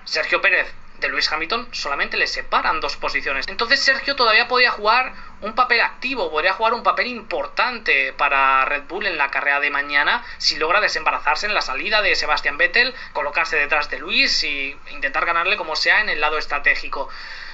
Sergio 0.05 0.41
Pérez 0.41 0.73
de 0.99 1.09
Luis 1.09 1.29
Hamilton 1.31 1.67
solamente 1.73 2.15
le 2.15 2.25
separan 2.25 2.79
dos 2.79 2.95
posiciones. 2.95 3.47
Entonces 3.49 3.83
Sergio 3.83 4.15
todavía 4.15 4.47
podía 4.47 4.71
jugar 4.71 5.13
un 5.41 5.55
papel 5.55 5.81
activo, 5.81 6.31
podría 6.31 6.53
jugar 6.53 6.73
un 6.73 6.83
papel 6.83 7.07
importante 7.07 8.13
para 8.13 8.63
Red 8.65 8.83
Bull 8.83 9.07
en 9.07 9.17
la 9.17 9.29
carrera 9.29 9.59
de 9.59 9.71
mañana 9.71 10.23
si 10.37 10.55
logra 10.57 10.79
desembarazarse 10.79 11.47
en 11.47 11.53
la 11.53 11.61
salida 11.61 12.01
de 12.01 12.15
Sebastian 12.15 12.57
Vettel, 12.57 12.95
colocarse 13.13 13.57
detrás 13.57 13.89
de 13.89 13.99
Luis 13.99 14.43
y 14.43 14.77
intentar 14.91 15.25
ganarle 15.25 15.57
como 15.57 15.75
sea 15.75 16.01
en 16.01 16.09
el 16.09 16.21
lado 16.21 16.37
estratégico. 16.37 17.09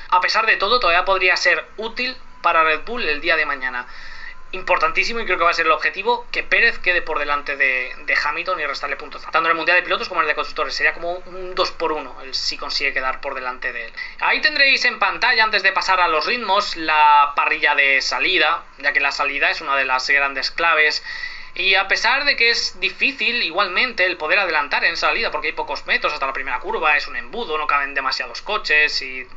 A 0.10 0.21
pesar 0.21 0.45
de 0.45 0.58
todo, 0.58 0.80
todavía 0.80 1.06
podría 1.06 1.36
ser 1.36 1.65
útil 1.78 2.15
para 2.43 2.63
Red 2.63 2.82
Bull 2.86 3.04
el 3.08 3.21
día 3.21 3.38
de 3.38 3.45
mañana 3.45 3.88
importantísimo 4.51 5.19
y 5.19 5.25
creo 5.25 5.38
que 5.38 5.43
va 5.43 5.49
a 5.49 5.53
ser 5.53 5.65
el 5.65 5.71
objetivo 5.71 6.25
que 6.31 6.43
Pérez 6.43 6.79
quede 6.79 7.01
por 7.01 7.19
delante 7.19 7.55
de, 7.57 7.93
Hamilton 8.23 8.60
y 8.60 8.65
restarle 8.65 8.95
puntos 8.95 9.21
tanto 9.23 9.39
en 9.39 9.47
el 9.47 9.55
Mundial 9.55 9.77
de 9.77 9.83
Pilotos 9.83 10.07
como 10.10 10.21
en 10.21 10.25
el 10.25 10.29
de 10.29 10.36
Constructores. 10.36 10.73
Sería 10.73 10.93
como 10.93 11.13
un 11.13 11.53
2 11.53 11.71
por 11.71 11.91
1 11.91 12.21
el 12.23 12.33
si 12.33 12.57
consigue 12.57 12.93
quedar 12.93 13.21
por 13.21 13.36
delante 13.36 13.73
de 13.73 13.86
él. 13.86 13.93
Ahí 14.19 14.41
tendréis 14.41 14.83
en 14.86 14.99
pantalla 14.99 15.43
antes 15.43 15.63
de 15.63 15.71
pasar 15.71 15.99
a 15.99 16.07
los 16.07 16.25
ritmos 16.25 16.75
la 16.75 17.33
parrilla 17.36 17.75
de 17.75 18.01
salida 18.01 18.63
ya 18.79 18.93
que 18.93 18.99
la 18.99 19.12
salida 19.12 19.49
es 19.49 19.62
una 19.62 19.75
de 19.75 19.86
las 19.86 20.07
grandes 20.10 20.51
claves. 20.51 21.03
Y 21.55 21.73
a 21.75 21.88
pesar 21.88 22.25
de 22.25 22.36
que 22.36 22.51
es 22.51 22.79
difícil 22.79 23.41
igualmente 23.41 24.05
el 24.05 24.17
poder 24.17 24.39
adelantar 24.39 24.86
en 24.86 24.95
salida 24.95 25.31
porque 25.31 25.47
hay 25.47 25.53
pocos 25.53 25.86
metros 25.88 26.13
hasta 26.13 26.27
la 26.27 26.33
primera 26.33 26.60
curva 26.60 26.95
es 26.95 27.07
un 27.07 27.15
embudo 27.15 27.57
no 27.57 27.65
caben 27.65 27.95
demasiados 27.95 28.43
coches 28.43 29.01
y 29.01 29.27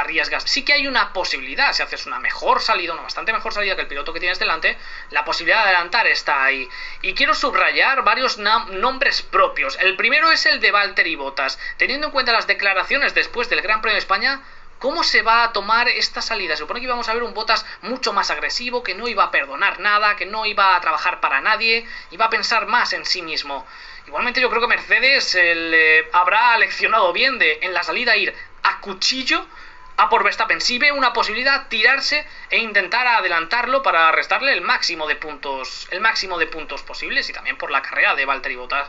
arriesgas. 0.00 0.44
Sí 0.44 0.64
que 0.64 0.72
hay 0.72 0.86
una 0.86 1.12
posibilidad, 1.12 1.72
si 1.72 1.82
haces 1.82 2.06
una 2.06 2.18
mejor 2.18 2.60
salida, 2.60 2.92
una 2.92 3.02
bastante 3.02 3.32
mejor 3.32 3.52
salida 3.52 3.76
que 3.76 3.82
el 3.82 3.88
piloto 3.88 4.12
que 4.12 4.20
tienes 4.20 4.38
delante, 4.38 4.76
la 5.10 5.24
posibilidad 5.24 5.62
de 5.62 5.70
adelantar 5.70 6.06
está 6.06 6.44
ahí. 6.44 6.68
Y 7.02 7.14
quiero 7.14 7.34
subrayar 7.34 8.02
varios 8.02 8.38
nombres 8.38 9.22
propios. 9.22 9.78
El 9.80 9.96
primero 9.96 10.30
es 10.30 10.46
el 10.46 10.60
de 10.60 10.70
Valtteri 10.70 11.16
Bottas. 11.16 11.58
Teniendo 11.76 12.08
en 12.08 12.12
cuenta 12.12 12.32
las 12.32 12.46
declaraciones 12.46 13.14
después 13.14 13.48
del 13.48 13.62
Gran 13.62 13.80
Premio 13.80 13.94
de 13.94 14.00
España, 14.00 14.42
¿Cómo 14.78 15.02
se 15.02 15.22
va 15.22 15.42
a 15.42 15.52
tomar 15.52 15.88
esta 15.88 16.22
salida? 16.22 16.54
Se 16.54 16.60
supone 16.60 16.78
que 16.78 16.86
íbamos 16.86 17.08
a 17.08 17.14
ver 17.14 17.24
un 17.24 17.34
Botas 17.34 17.66
mucho 17.82 18.12
más 18.12 18.30
agresivo, 18.30 18.84
que 18.84 18.94
no 18.94 19.08
iba 19.08 19.24
a 19.24 19.30
perdonar 19.32 19.80
nada, 19.80 20.14
que 20.14 20.24
no 20.24 20.46
iba 20.46 20.76
a 20.76 20.80
trabajar 20.80 21.18
para 21.18 21.40
nadie, 21.40 21.84
iba 22.12 22.26
a 22.26 22.30
pensar 22.30 22.66
más 22.66 22.92
en 22.92 23.04
sí 23.04 23.20
mismo. 23.20 23.66
Igualmente 24.06 24.40
yo 24.40 24.48
creo 24.48 24.62
que 24.62 24.68
Mercedes 24.68 25.36
eh, 25.36 26.08
habrá 26.12 26.56
leccionado 26.58 27.12
bien 27.12 27.40
de 27.40 27.58
en 27.62 27.74
la 27.74 27.82
salida 27.82 28.16
ir 28.16 28.32
a 28.62 28.80
cuchillo 28.80 29.44
a 29.98 30.08
por 30.08 30.22
Verstappen. 30.24 30.60
Si 30.60 30.78
ve 30.78 30.92
una 30.92 31.12
posibilidad, 31.12 31.68
tirarse 31.68 32.24
e 32.50 32.58
intentar 32.58 33.06
adelantarlo 33.06 33.82
para 33.82 34.10
restarle 34.12 34.52
el 34.52 34.62
máximo 34.62 35.06
de 35.08 35.16
puntos, 35.16 35.88
el 35.90 36.00
máximo 36.00 36.38
de 36.38 36.46
puntos 36.46 36.82
posibles 36.82 37.28
y 37.28 37.32
también 37.32 37.58
por 37.58 37.70
la 37.70 37.82
carrera 37.82 38.14
de 38.14 38.24
Valtteri 38.24 38.56
Bottas. 38.56 38.88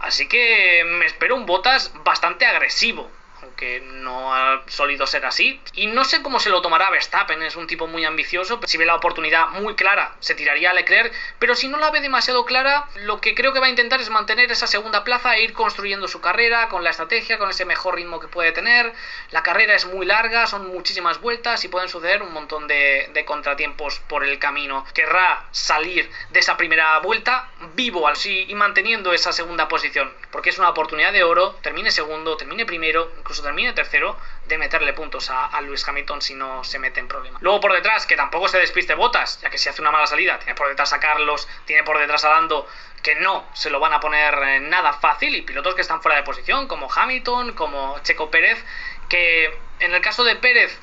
Así 0.00 0.28
que 0.28 0.84
me 0.84 1.06
espero 1.06 1.36
un 1.36 1.46
Bottas 1.46 1.92
bastante 2.04 2.44
agresivo 2.44 3.10
aunque 3.52 3.80
no 3.80 4.34
ha 4.34 4.62
solido 4.66 5.06
ser 5.06 5.26
así. 5.26 5.60
Y 5.74 5.86
no 5.86 6.04
sé 6.04 6.22
cómo 6.22 6.40
se 6.40 6.48
lo 6.48 6.62
tomará 6.62 6.90
Verstappen, 6.90 7.42
es 7.42 7.54
un 7.56 7.66
tipo 7.66 7.86
muy 7.86 8.04
ambicioso. 8.04 8.58
Si 8.64 8.78
ve 8.78 8.86
la 8.86 8.94
oportunidad 8.94 9.48
muy 9.48 9.74
clara, 9.74 10.14
se 10.20 10.34
tiraría 10.34 10.70
a 10.70 10.74
Leclerc, 10.74 11.12
pero 11.38 11.54
si 11.54 11.68
no 11.68 11.78
la 11.78 11.90
ve 11.90 12.00
demasiado 12.00 12.44
clara, 12.46 12.88
lo 12.96 13.20
que 13.20 13.34
creo 13.34 13.52
que 13.52 13.60
va 13.60 13.66
a 13.66 13.70
intentar 13.70 14.00
es 14.00 14.08
mantener 14.08 14.50
esa 14.50 14.66
segunda 14.66 15.04
plaza 15.04 15.36
e 15.36 15.42
ir 15.42 15.52
construyendo 15.52 16.08
su 16.08 16.20
carrera 16.20 16.68
con 16.68 16.82
la 16.82 16.90
estrategia, 16.90 17.38
con 17.38 17.50
ese 17.50 17.64
mejor 17.66 17.96
ritmo 17.96 18.20
que 18.20 18.28
puede 18.28 18.52
tener. 18.52 18.92
La 19.30 19.42
carrera 19.42 19.74
es 19.74 19.84
muy 19.86 20.06
larga, 20.06 20.46
son 20.46 20.68
muchísimas 20.68 21.20
vueltas 21.20 21.62
y 21.64 21.68
pueden 21.68 21.90
suceder 21.90 22.22
un 22.22 22.32
montón 22.32 22.66
de, 22.68 23.10
de 23.12 23.24
contratiempos 23.26 24.00
por 24.08 24.24
el 24.24 24.38
camino. 24.38 24.86
Querrá 24.94 25.44
salir 25.50 26.10
de 26.30 26.40
esa 26.40 26.56
primera 26.56 26.98
vuelta 27.00 27.50
vivo 27.74 28.08
así 28.08 28.46
y 28.48 28.54
manteniendo 28.54 29.12
esa 29.12 29.32
segunda 29.32 29.68
posición, 29.68 30.10
porque 30.30 30.50
es 30.50 30.58
una 30.58 30.70
oportunidad 30.70 31.12
de 31.12 31.22
oro, 31.22 31.56
termine 31.62 31.90
segundo, 31.90 32.36
termine 32.36 32.64
primero, 32.64 33.12
incluso 33.18 33.41
termine 33.42 33.72
tercero, 33.72 34.16
de 34.46 34.58
meterle 34.58 34.92
puntos 34.92 35.30
a, 35.30 35.46
a 35.46 35.60
Lewis 35.60 35.86
Hamilton 35.86 36.22
si 36.22 36.34
no 36.34 36.64
se 36.64 36.78
mete 36.78 37.00
en 37.00 37.08
problemas. 37.08 37.42
Luego 37.42 37.60
por 37.60 37.72
detrás, 37.72 38.06
que 38.06 38.16
tampoco 38.16 38.48
se 38.48 38.58
despiste 38.58 38.94
Botas, 38.94 39.40
ya 39.40 39.50
que 39.50 39.58
si 39.58 39.68
hace 39.68 39.82
una 39.82 39.90
mala 39.90 40.06
salida, 40.06 40.38
tiene 40.38 40.54
por 40.54 40.68
detrás 40.68 40.92
a 40.92 41.00
Carlos, 41.00 41.48
tiene 41.64 41.82
por 41.82 41.98
detrás 41.98 42.24
a 42.24 42.30
Lando, 42.30 42.68
que 43.02 43.14
no 43.16 43.44
se 43.52 43.70
lo 43.70 43.80
van 43.80 43.92
a 43.92 44.00
poner 44.00 44.34
eh, 44.34 44.60
nada 44.60 44.92
fácil, 44.94 45.34
y 45.34 45.42
pilotos 45.42 45.74
que 45.74 45.80
están 45.80 46.02
fuera 46.02 46.16
de 46.16 46.22
posición, 46.22 46.68
como 46.68 46.92
Hamilton, 46.92 47.52
como 47.52 47.98
Checo 48.00 48.30
Pérez, 48.30 48.64
que 49.08 49.58
en 49.80 49.94
el 49.94 50.00
caso 50.00 50.24
de 50.24 50.36
Pérez 50.36 50.78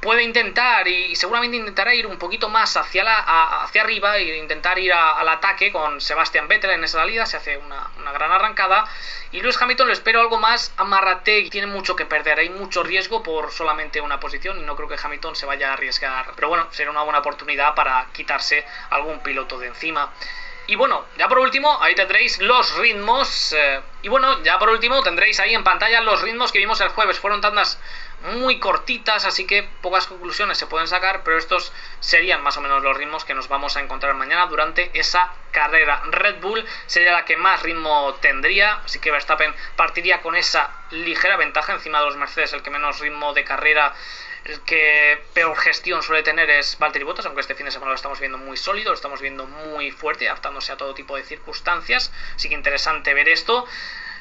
puede 0.00 0.22
intentar 0.22 0.86
y, 0.86 1.16
seguramente 1.16 1.56
intentará 1.56 1.94
ir 1.94 2.06
un 2.06 2.18
poquito 2.18 2.48
más 2.48 2.76
hacia, 2.76 3.04
la, 3.04 3.16
a, 3.16 3.64
hacia 3.64 3.82
arriba 3.82 4.16
e 4.16 4.38
intentar 4.38 4.78
ir 4.78 4.92
al 4.92 5.28
ataque 5.28 5.72
con 5.72 6.00
Sebastian 6.00 6.48
Vettel 6.48 6.70
en 6.70 6.84
esa 6.84 6.98
salida, 6.98 7.26
se 7.26 7.36
hace 7.36 7.56
una, 7.56 7.90
una, 7.98 8.12
gran 8.12 8.30
arrancada 8.30 8.86
y 9.32 9.40
Lewis 9.40 9.60
Hamilton 9.60 9.88
lo 9.88 9.92
espero 9.92 10.20
algo 10.20 10.38
más 10.38 10.72
amarrate 10.76 11.48
tiene 11.50 11.66
mucho 11.66 11.96
que 11.96 12.06
perder, 12.06 12.38
hay 12.38 12.50
mucho 12.50 12.82
riesgo 12.82 13.22
por 13.22 13.50
solamente 13.52 14.00
una 14.00 14.20
posición 14.20 14.58
y 14.58 14.62
no 14.62 14.76
creo 14.76 14.88
que 14.88 14.96
Hamilton 15.02 15.36
se 15.36 15.46
vaya 15.46 15.70
a 15.70 15.72
arriesgar, 15.74 16.32
pero 16.34 16.48
bueno, 16.48 16.68
será 16.70 16.90
una 16.90 17.02
buena 17.02 17.18
oportunidad 17.18 17.74
para 17.74 18.06
quitarse 18.12 18.64
algún 18.90 19.20
piloto 19.20 19.58
de 19.58 19.68
encima. 19.68 20.12
Y 20.68 20.74
bueno, 20.76 21.06
ya 21.16 21.28
por 21.28 21.38
último, 21.38 21.78
ahí 21.80 21.94
tendréis 21.94 22.38
los 22.40 22.76
ritmos. 22.76 23.54
Eh, 23.54 23.80
y 24.02 24.08
bueno, 24.08 24.42
ya 24.42 24.58
por 24.58 24.68
último 24.68 25.02
tendréis 25.02 25.40
ahí 25.40 25.54
en 25.54 25.64
pantalla 25.64 26.02
los 26.02 26.20
ritmos 26.20 26.52
que 26.52 26.58
vimos 26.58 26.78
el 26.82 26.90
jueves. 26.90 27.18
Fueron 27.18 27.40
tandas 27.40 27.80
muy 28.22 28.58
cortitas, 28.58 29.24
así 29.24 29.46
que 29.46 29.68
pocas 29.80 30.06
conclusiones 30.06 30.58
se 30.58 30.66
pueden 30.66 30.88
sacar, 30.88 31.22
pero 31.24 31.38
estos 31.38 31.72
serían 32.00 32.42
más 32.42 32.56
o 32.56 32.60
menos 32.60 32.82
los 32.82 32.96
ritmos 32.96 33.24
que 33.24 33.34
nos 33.34 33.48
vamos 33.48 33.76
a 33.76 33.80
encontrar 33.80 34.14
mañana 34.14 34.46
durante 34.46 34.90
esa 34.98 35.32
carrera. 35.52 36.02
Red 36.10 36.40
Bull 36.40 36.64
sería 36.86 37.12
la 37.12 37.24
que 37.24 37.36
más 37.36 37.62
ritmo 37.62 38.14
tendría, 38.20 38.74
así 38.84 38.98
que 38.98 39.10
Verstappen 39.10 39.54
partiría 39.76 40.20
con 40.20 40.36
esa 40.36 40.70
ligera 40.90 41.36
ventaja 41.36 41.72
encima 41.72 42.00
de 42.00 42.06
los 42.06 42.16
Mercedes, 42.16 42.52
el 42.52 42.62
que 42.62 42.70
menos 42.70 42.98
ritmo 43.00 43.32
de 43.34 43.44
carrera 43.44 43.94
el 44.44 44.60
que 44.60 45.22
peor 45.34 45.56
gestión 45.56 46.02
suele 46.02 46.22
tener 46.22 46.48
es 46.48 46.78
Valtteri 46.78 47.04
Bottas, 47.04 47.26
aunque 47.26 47.42
este 47.42 47.54
fin 47.54 47.66
de 47.66 47.72
semana 47.72 47.90
lo 47.90 47.96
estamos 47.96 48.18
viendo 48.18 48.38
muy 48.38 48.56
sólido, 48.56 48.90
lo 48.90 48.94
estamos 48.94 49.20
viendo 49.20 49.46
muy 49.46 49.90
fuerte, 49.90 50.28
adaptándose 50.28 50.72
a 50.72 50.76
todo 50.76 50.94
tipo 50.94 51.16
de 51.16 51.22
circunstancias. 51.22 52.12
Así 52.34 52.48
que 52.48 52.54
interesante 52.54 53.12
ver 53.14 53.28
esto. 53.28 53.66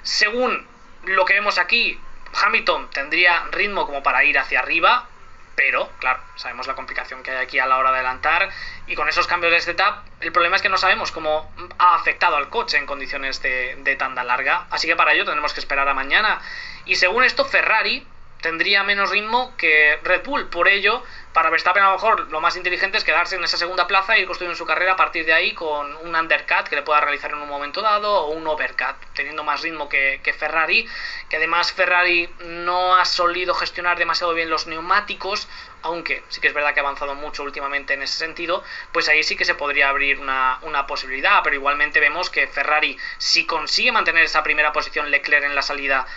Según 0.01 0.67
lo 1.03 1.25
que 1.25 1.33
vemos 1.33 1.57
aquí, 1.57 1.99
Hamilton 2.43 2.89
tendría 2.91 3.45
ritmo 3.51 3.85
como 3.85 4.03
para 4.03 4.23
ir 4.23 4.37
hacia 4.37 4.59
arriba, 4.59 5.07
pero 5.55 5.89
claro, 5.99 6.19
sabemos 6.35 6.67
la 6.67 6.75
complicación 6.75 7.23
que 7.23 7.31
hay 7.31 7.43
aquí 7.43 7.57
a 7.57 7.65
la 7.65 7.77
hora 7.77 7.91
de 7.91 7.97
adelantar 7.97 8.49
y 8.85 8.95
con 8.95 9.09
esos 9.09 9.25
cambios 9.25 9.51
de 9.51 9.59
setup, 9.59 10.03
el 10.19 10.31
problema 10.31 10.55
es 10.55 10.61
que 10.61 10.69
no 10.69 10.77
sabemos 10.77 11.11
cómo 11.11 11.51
ha 11.79 11.95
afectado 11.95 12.35
al 12.35 12.49
coche 12.49 12.77
en 12.77 12.85
condiciones 12.85 13.41
de, 13.41 13.75
de 13.79 13.95
tanda 13.95 14.23
larga, 14.23 14.67
así 14.69 14.87
que 14.87 14.95
para 14.95 15.13
ello 15.13 15.25
tendremos 15.25 15.53
que 15.53 15.59
esperar 15.59 15.87
a 15.89 15.93
mañana. 15.93 16.39
Y 16.85 16.95
según 16.95 17.23
esto, 17.23 17.43
Ferrari 17.43 18.05
tendría 18.41 18.83
menos 18.83 19.09
ritmo 19.09 19.55
que 19.57 19.99
Red 20.03 20.23
Bull. 20.23 20.47
Por 20.49 20.67
ello, 20.67 21.03
para 21.37 21.51
Verstappen 21.51 21.83
a 21.83 21.89
lo 21.89 21.93
mejor 21.93 22.31
lo 22.31 22.41
más 22.41 22.55
inteligente 22.55 22.97
es 22.97 23.03
quedarse 23.03 23.35
en 23.35 23.43
esa 23.43 23.57
segunda 23.57 23.85
plaza 23.85 24.15
e 24.15 24.21
ir 24.21 24.25
construyendo 24.25 24.57
su 24.57 24.65
carrera 24.65 24.93
a 24.93 24.95
partir 24.95 25.23
de 25.23 25.33
ahí 25.33 25.53
con 25.53 25.95
un 25.97 26.15
undercut 26.15 26.67
que 26.67 26.75
le 26.75 26.81
pueda 26.81 26.99
realizar 26.99 27.29
en 27.29 27.37
un 27.37 27.47
momento 27.47 27.83
dado 27.83 28.11
o 28.11 28.31
un 28.31 28.47
overcut, 28.47 28.95
teniendo 29.13 29.43
más 29.43 29.61
ritmo 29.61 29.87
que, 29.87 30.19
Ferrari, 30.35 30.89
que 31.29 31.37
además 31.37 31.71
Ferrari 31.71 32.27
no 32.39 32.95
ha 32.95 33.05
solido 33.05 33.53
gestionar 33.53 33.99
demasiado 33.99 34.33
bien 34.33 34.49
los 34.49 34.65
neumáticos, 34.65 35.47
aunque 35.83 36.23
sí 36.29 36.41
que 36.41 36.47
es 36.47 36.55
verdad 36.55 36.73
que 36.73 36.79
ha 36.79 36.83
avanzado 36.83 37.13
mucho 37.13 37.43
últimamente 37.43 37.93
en 37.93 38.01
ese 38.01 38.17
sentido, 38.17 38.63
pues 38.91 39.07
ahí 39.07 39.21
sí 39.21 39.35
que 39.35 39.45
se 39.45 39.53
podría 39.53 39.89
abrir 39.89 40.19
una, 40.19 40.57
una 40.63 40.87
posibilidad, 40.87 41.43
pero 41.43 41.55
igualmente 41.55 41.99
vemos 41.99 42.31
que 42.31 42.47
Ferrari, 42.47 42.97
si 43.19 43.45
consigue 43.45 43.91
mantener 43.91 44.23
esa 44.23 44.41
primera 44.41 44.73
posición 44.73 45.11
Leclerc 45.11 45.45
en 45.45 45.53
la 45.53 45.61
salida, 45.61 46.07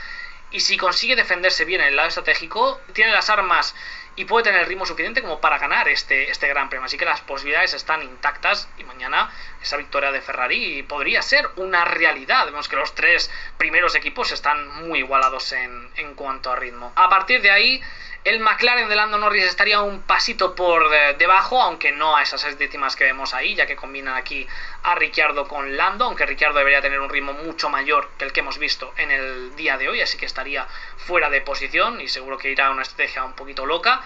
y 0.51 0.61
si 0.61 0.77
consigue 0.77 1.15
defenderse 1.15 1.65
bien 1.65 1.81
en 1.81 1.89
el 1.89 1.97
lado 1.97 2.09
estratégico, 2.09 2.81
tiene 2.93 3.13
las 3.13 3.31
armas 3.31 3.75
y 4.21 4.27
puede 4.27 4.45
tener 4.45 4.61
el 4.61 4.67
ritmo 4.67 4.85
suficiente 4.85 5.23
como 5.23 5.41
para 5.41 5.57
ganar 5.57 5.89
este, 5.89 6.31
este 6.31 6.47
Gran 6.47 6.69
Premio. 6.69 6.85
Así 6.85 6.99
que 6.99 7.07
las 7.07 7.23
posibilidades 7.23 7.73
están 7.73 8.03
intactas 8.03 8.69
y 8.77 8.85
mañana 8.85 9.33
esa 9.63 9.79
victoria 9.79 10.13
de 10.13 10.21
Ferrari 10.21 10.83
podría 10.83 11.23
ser 11.23 11.49
una 11.57 11.87
realidad. 11.87 12.45
Vemos 12.45 12.69
que 12.69 12.77
los 12.77 12.95
tres 12.95 13.31
primeros 13.57 13.95
equipos 13.95 14.31
están 14.31 14.69
muy 14.85 14.99
igualados 14.99 15.53
en, 15.53 15.89
en 15.97 16.15
cuanto 16.15 16.53
a 16.53 16.57
ritmo. 16.57 16.93
A 16.97 17.09
partir 17.09 17.41
de 17.41 17.51
ahí, 17.51 17.83
el 18.25 18.41
McLaren 18.41 18.89
de 18.89 18.97
Lando 18.97 19.17
Norris 19.17 19.45
estaría 19.45 19.81
un 19.81 20.03
pasito 20.03 20.55
por 20.55 20.91
debajo, 21.17 21.63
aunque 21.63 21.91
no 21.91 22.17
a 22.17 22.23
esas 22.23 22.43
seis 22.43 22.59
décimas 22.59 22.95
que 22.95 23.05
vemos 23.05 23.33
ahí, 23.33 23.55
ya 23.55 23.67
que 23.67 23.77
combinan 23.77 24.15
aquí 24.15 24.47
a 24.83 24.95
Ricciardo 24.95 25.49
con 25.49 25.77
Lando, 25.77 26.05
aunque 26.05 26.27
Ricciardo 26.27 26.59
debería 26.59 26.83
tener 26.83 27.01
un 27.01 27.09
ritmo 27.09 27.33
mucho 27.33 27.71
mayor 27.71 28.11
que 28.19 28.27
el 28.27 28.33
que 28.33 28.41
hemos 28.41 28.59
visto 28.59 28.93
en 28.99 29.11
el 29.11 29.57
día 29.57 29.79
de 29.79 29.89
hoy, 29.89 30.03
así 30.03 30.19
que 30.19 30.27
estaría 30.27 30.67
fuera 30.99 31.31
de 31.31 31.41
posición 31.41 32.01
y 32.01 32.09
seguro 32.09 32.37
que 32.37 32.51
irá 32.51 32.67
a 32.67 32.71
una 32.71 32.83
estrategia 32.83 33.25
un 33.25 33.33
poquito 33.33 33.65
loca. 33.65 34.03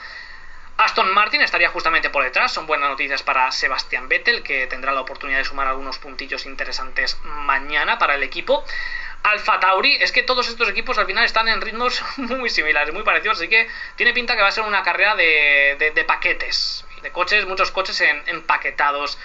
Aston 0.77 1.13
Martin 1.13 1.41
estaría 1.41 1.69
justamente 1.69 2.11
por 2.11 2.25
detrás, 2.25 2.53
son 2.53 2.67
buenas 2.67 2.89
noticias 2.91 3.23
para 3.23 3.51
Sebastian 3.53 4.09
Vettel, 4.09 4.43
que 4.43 4.67
tendrá 4.67 4.93
la 4.93 5.03
oportunidad 5.03 5.39
de 5.39 5.45
sumar 5.45 5.69
algunos 5.69 5.99
puntillos 5.99 6.47
interesantes 6.47 7.17
mañana 7.25 7.99
para 7.99 8.17
el 8.17 8.25
equipo. 8.25 8.65
Alfa 9.25 9.59
Tauri, 9.59 9.97
es 10.03 10.13
que 10.13 10.23
todos 10.23 10.49
estos 10.51 10.69
equipos 10.69 10.99
al 10.99 11.07
final 11.07 11.25
están 11.25 11.49
en 11.49 11.63
ritmos 11.63 12.03
muy 12.19 12.51
similares, 12.51 12.93
muy 12.93 13.03
parecidos, 13.05 13.39
así 13.39 13.49
que 13.49 13.69
tiene 13.97 14.13
pinta 14.13 14.37
que 14.37 14.43
va 14.43 14.49
a 14.49 14.53
ser 14.53 14.65
una 14.65 14.83
carrera 14.83 15.17
de, 15.17 15.93
de, 15.95 16.05
paquetes, 16.05 16.85
de 17.01 17.11
coches, 17.11 17.47
muchos 17.47 17.71
coches 17.71 17.99
en, 18.03 18.23
empaquetados. 18.27 19.19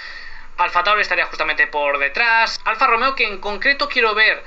Alfa 0.57 0.83
Tauri 0.83 1.01
estaría 1.01 1.25
justamente 1.25 1.67
por 1.67 1.99
detrás. 1.99 2.61
Alfa 2.63 2.87
Romeo, 2.87 3.13
que 3.13 3.27
en 3.27 3.39
concreto 3.39 3.89
quiero 3.89 4.15
ver 4.15 4.41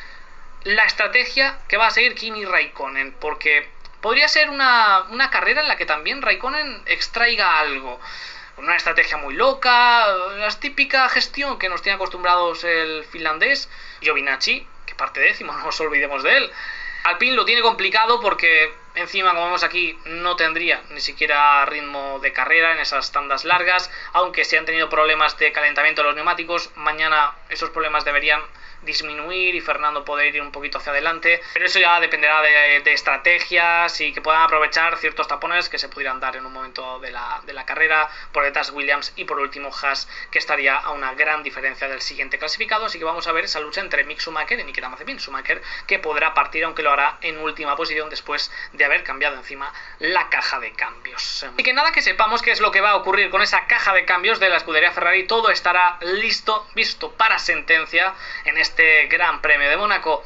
la 0.64 0.84
estrategia 0.84 1.58
que 1.68 1.76
va 1.76 1.88
a 1.88 1.90
seguir 1.90 2.14
Kimi 2.14 2.46
Raikkonen, 2.46 3.12
porque 3.20 3.68
podría 4.00 4.28
ser 4.28 4.48
una, 4.48 5.02
una 5.10 5.28
carrera 5.28 5.60
en 5.60 5.68
la 5.68 5.76
que 5.76 5.84
también 5.84 6.22
Raikkonen 6.22 6.82
extraiga 6.86 7.58
algo 7.60 8.00
una 8.56 8.76
estrategia 8.76 9.16
muy 9.16 9.34
loca, 9.34 10.06
la 10.36 10.48
típica 10.50 11.08
gestión 11.08 11.58
que 11.58 11.68
nos 11.68 11.82
tiene 11.82 11.96
acostumbrados 11.96 12.64
el 12.64 13.04
finlandés, 13.04 13.68
Giovinacci, 14.00 14.66
parte 15.02 15.18
décimo, 15.18 15.52
no 15.56 15.64
nos 15.64 15.80
olvidemos 15.80 16.22
de 16.22 16.36
él. 16.36 16.52
Alpine 17.02 17.34
lo 17.34 17.44
tiene 17.44 17.62
complicado 17.62 18.20
porque 18.20 18.72
encima, 18.94 19.30
como 19.30 19.46
vemos 19.46 19.64
aquí, 19.64 19.98
no 20.04 20.36
tendría 20.36 20.80
ni 20.90 21.00
siquiera 21.00 21.66
ritmo 21.66 22.20
de 22.20 22.32
carrera 22.32 22.72
en 22.72 22.78
esas 22.78 23.10
tandas 23.10 23.44
largas, 23.44 23.90
aunque 24.12 24.44
si 24.44 24.54
han 24.54 24.64
tenido 24.64 24.88
problemas 24.88 25.36
de 25.38 25.50
calentamiento 25.50 26.02
de 26.02 26.06
los 26.06 26.14
neumáticos, 26.14 26.70
mañana 26.76 27.32
esos 27.48 27.70
problemas 27.70 28.04
deberían 28.04 28.40
disminuir 28.83 29.55
y 29.55 29.61
Fernando 29.61 30.05
poder 30.05 30.35
ir 30.35 30.42
un 30.42 30.53
poquito 30.53 30.79
hacia 30.79 30.92
adelante. 30.92 31.40
Pero 31.53 31.66
eso 31.66 31.79
ya 31.79 32.01
dependerá 32.01 32.42
de, 32.42 32.92
estrategias 32.92 34.01
y 34.01 34.12
que 34.12 34.21
puedan 34.21 34.42
aprovechar 34.42 34.97
ciertos 34.99 35.29
tapones 35.29 35.68
que 35.68 35.79
se 35.79 35.88
pudieran 35.88 36.21
dar 36.21 36.37
en 36.37 36.45
un 36.45 36.53
momento 36.53 36.99
de 37.01 37.11
la, 37.11 37.40
de 37.47 37.53
la 37.53 37.64
carrera. 37.64 38.11
Por 38.33 38.45
detrás 38.45 38.71
Williams 38.71 39.12
y 39.16 39.25
por 39.25 39.38
último 39.38 39.71
Haas, 39.83 40.09
que 40.31 40.38
estaría 40.38 40.77
a 40.77 40.90
una 40.90 41.14
gran 41.14 41.42
diferencia 41.42 41.88
del 41.88 42.01
siguiente 42.01 42.38
clasificado. 42.38 42.87
Así 42.87 42.99
que 42.99 43.05
vamos 43.05 43.27
a 43.27 43.33
ver 43.33 43.45
esa 43.45 43.61
lucha 43.61 43.81
entre 43.81 44.05
Mick 44.05 44.21
Schumacher 44.21 44.59
y 44.59 44.64
Nikita 44.64 44.88
Mazepin. 44.88 45.18
Schumacher 45.18 45.62
que 45.87 45.99
podrá 45.99 46.35
partir, 46.35 46.64
aunque 46.64 46.83
lo 46.83 46.90
hará 46.90 47.18
en 47.21 47.38
última 47.38 47.77
posición 47.77 48.11
después 48.11 48.51
de 48.73 48.85
haber 48.85 49.05
cambiado 49.05 49.37
encima 49.37 49.73
la 49.99 50.29
caja 50.29 50.61
de 50.61 50.73
cambios. 50.73 51.47
Y 51.57 51.62
que 51.62 51.73
nada 51.73 51.92
que 51.92 52.03
sepamos 52.03 52.42
qué 52.42 52.51
es 52.51 52.61
lo 52.61 52.71
que 52.71 52.81
va 52.81 52.90
a 52.90 52.97
ocurrir 52.97 53.31
con 53.31 53.42
esa 53.42 53.66
caja 53.66 53.92
de 53.92 54.05
cambios 54.05 54.40
de 54.40 54.49
la 54.49 54.57
escudería 54.57 54.92
Ferrari. 54.92 55.27
Todo 55.27 55.51
estará 55.51 55.99
listo, 56.01 56.66
visto 56.75 57.12
para 57.12 57.38
sentencia 57.38 58.14
en 58.45 58.59
este 58.59 58.71
este 58.72 59.06
Gran 59.08 59.42
Premio 59.42 59.68
de 59.68 59.76
Mónaco. 59.76 60.24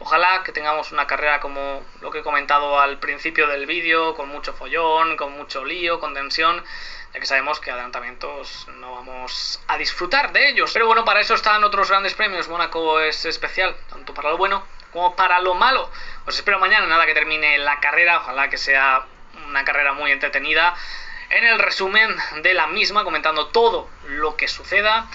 Ojalá 0.00 0.42
que 0.42 0.50
tengamos 0.50 0.90
una 0.90 1.06
carrera 1.06 1.38
como 1.38 1.80
lo 2.00 2.10
que 2.10 2.18
he 2.18 2.22
comentado 2.22 2.80
al 2.80 2.98
principio 2.98 3.46
del 3.46 3.66
vídeo, 3.66 4.16
con 4.16 4.28
mucho 4.28 4.52
follón, 4.52 5.16
con 5.16 5.30
mucho 5.30 5.64
lío, 5.64 6.00
con 6.00 6.12
tensión, 6.12 6.60
ya 7.12 7.20
que 7.20 7.26
sabemos 7.26 7.60
que 7.60 7.70
adelantamientos 7.70 8.66
no 8.78 8.96
vamos 8.96 9.60
a 9.68 9.78
disfrutar 9.78 10.32
de 10.32 10.48
ellos. 10.48 10.72
Pero 10.72 10.88
bueno, 10.88 11.04
para 11.04 11.20
eso 11.20 11.34
están 11.34 11.62
otros 11.62 11.88
grandes 11.88 12.14
premios. 12.14 12.48
Mónaco 12.48 12.98
es 12.98 13.24
especial, 13.26 13.76
tanto 13.88 14.12
para 14.12 14.30
lo 14.30 14.38
bueno 14.38 14.66
como 14.92 15.14
para 15.14 15.38
lo 15.38 15.54
malo. 15.54 15.88
Os 16.26 16.34
espero 16.34 16.58
mañana, 16.58 16.86
nada 16.86 17.06
que 17.06 17.14
termine 17.14 17.58
la 17.58 17.78
carrera, 17.78 18.18
ojalá 18.18 18.50
que 18.50 18.58
sea 18.58 19.06
una 19.46 19.64
carrera 19.64 19.92
muy 19.92 20.10
entretenida. 20.10 20.74
En 21.30 21.44
el 21.44 21.60
resumen 21.60 22.12
de 22.42 22.54
la 22.54 22.66
misma, 22.66 23.04
comentando 23.04 23.46
todo 23.46 23.88
lo 24.08 24.36
que 24.36 24.48
suceda. 24.48 25.06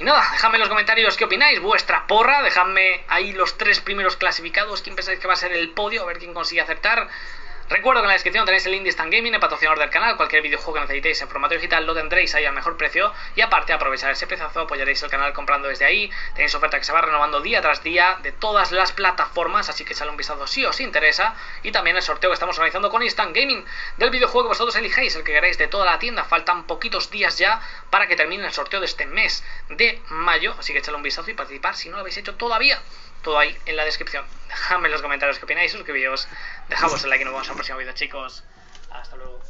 Y 0.00 0.04
nada, 0.04 0.26
dejadme 0.32 0.56
en 0.56 0.60
los 0.60 0.70
comentarios 0.70 1.14
qué 1.18 1.26
opináis, 1.26 1.60
vuestra 1.60 2.06
porra, 2.06 2.42
dejadme 2.42 3.04
ahí 3.08 3.34
los 3.34 3.58
tres 3.58 3.80
primeros 3.80 4.16
clasificados, 4.16 4.80
quién 4.80 4.96
pensáis 4.96 5.18
que 5.20 5.26
va 5.26 5.34
a 5.34 5.36
ser 5.36 5.52
el 5.52 5.72
podio, 5.72 6.02
a 6.02 6.06
ver 6.06 6.16
quién 6.16 6.32
consigue 6.32 6.62
acertar. 6.62 7.06
Recuerdo 7.70 8.00
que 8.00 8.06
en 8.06 8.08
la 8.08 8.14
descripción 8.14 8.44
tenéis 8.44 8.66
el 8.66 8.74
Indie 8.74 8.90
Stand 8.90 9.12
Gaming, 9.12 9.32
el 9.32 9.38
patrocinador 9.38 9.78
del 9.78 9.90
canal. 9.90 10.16
Cualquier 10.16 10.42
videojuego 10.42 10.74
que 10.74 10.80
necesitéis 10.80 11.22
en 11.22 11.28
formato 11.28 11.54
digital 11.54 11.86
lo 11.86 11.94
tendréis 11.94 12.34
ahí 12.34 12.44
al 12.44 12.52
mejor 12.52 12.76
precio. 12.76 13.12
Y 13.36 13.42
aparte, 13.42 13.72
aprovechar 13.72 14.10
ese 14.10 14.26
pedazo, 14.26 14.62
apoyaréis 14.62 15.00
el 15.04 15.08
canal 15.08 15.32
comprando 15.32 15.68
desde 15.68 15.84
ahí. 15.84 16.10
Tenéis 16.34 16.52
oferta 16.56 16.78
que 16.78 16.84
se 16.84 16.92
va 16.92 17.00
renovando 17.00 17.40
día 17.40 17.62
tras 17.62 17.84
día 17.84 18.18
de 18.24 18.32
todas 18.32 18.72
las 18.72 18.90
plataformas, 18.90 19.68
así 19.68 19.84
que 19.84 19.94
sale 19.94 20.10
un 20.10 20.16
vistazo 20.16 20.48
si 20.48 20.66
os 20.66 20.80
interesa. 20.80 21.36
Y 21.62 21.70
también 21.70 21.94
el 21.94 22.02
sorteo 22.02 22.30
que 22.30 22.34
estamos 22.34 22.58
organizando 22.58 22.90
con 22.90 23.04
Instant 23.04 23.36
Gaming 23.36 23.64
del 23.98 24.10
videojuego 24.10 24.48
que 24.48 24.54
vosotros 24.54 24.74
elijáis, 24.74 25.14
el 25.14 25.22
que 25.22 25.32
queráis 25.32 25.56
de 25.56 25.68
toda 25.68 25.84
la 25.84 26.00
tienda. 26.00 26.24
Faltan 26.24 26.64
poquitos 26.64 27.08
días 27.08 27.38
ya 27.38 27.60
para 27.88 28.08
que 28.08 28.16
termine 28.16 28.44
el 28.46 28.52
sorteo 28.52 28.80
de 28.80 28.86
este 28.86 29.06
mes 29.06 29.44
de 29.68 30.02
mayo. 30.08 30.56
Así 30.58 30.72
que 30.72 30.80
echadle 30.80 30.96
un 30.96 31.04
vistazo 31.04 31.30
y 31.30 31.34
participar 31.34 31.76
si 31.76 31.88
no 31.88 31.94
lo 31.94 32.00
habéis 32.00 32.16
hecho 32.16 32.34
todavía 32.34 32.82
todo 33.22 33.38
ahí 33.38 33.56
en 33.66 33.76
la 33.76 33.84
descripción. 33.84 34.24
Dejadme 34.48 34.88
en 34.88 34.92
los 34.92 35.02
comentarios 35.02 35.38
qué 35.38 35.44
opináis, 35.44 35.72
suscribíos, 35.72 36.28
dejamos 36.68 37.02
el 37.04 37.10
like 37.10 37.22
y 37.22 37.24
nos 37.24 37.34
vemos 37.34 37.46
en 37.46 37.52
el 37.52 37.56
próximo 37.56 37.78
vídeo, 37.78 37.92
chicos. 37.92 38.44
Hasta 38.90 39.16
luego. 39.16 39.49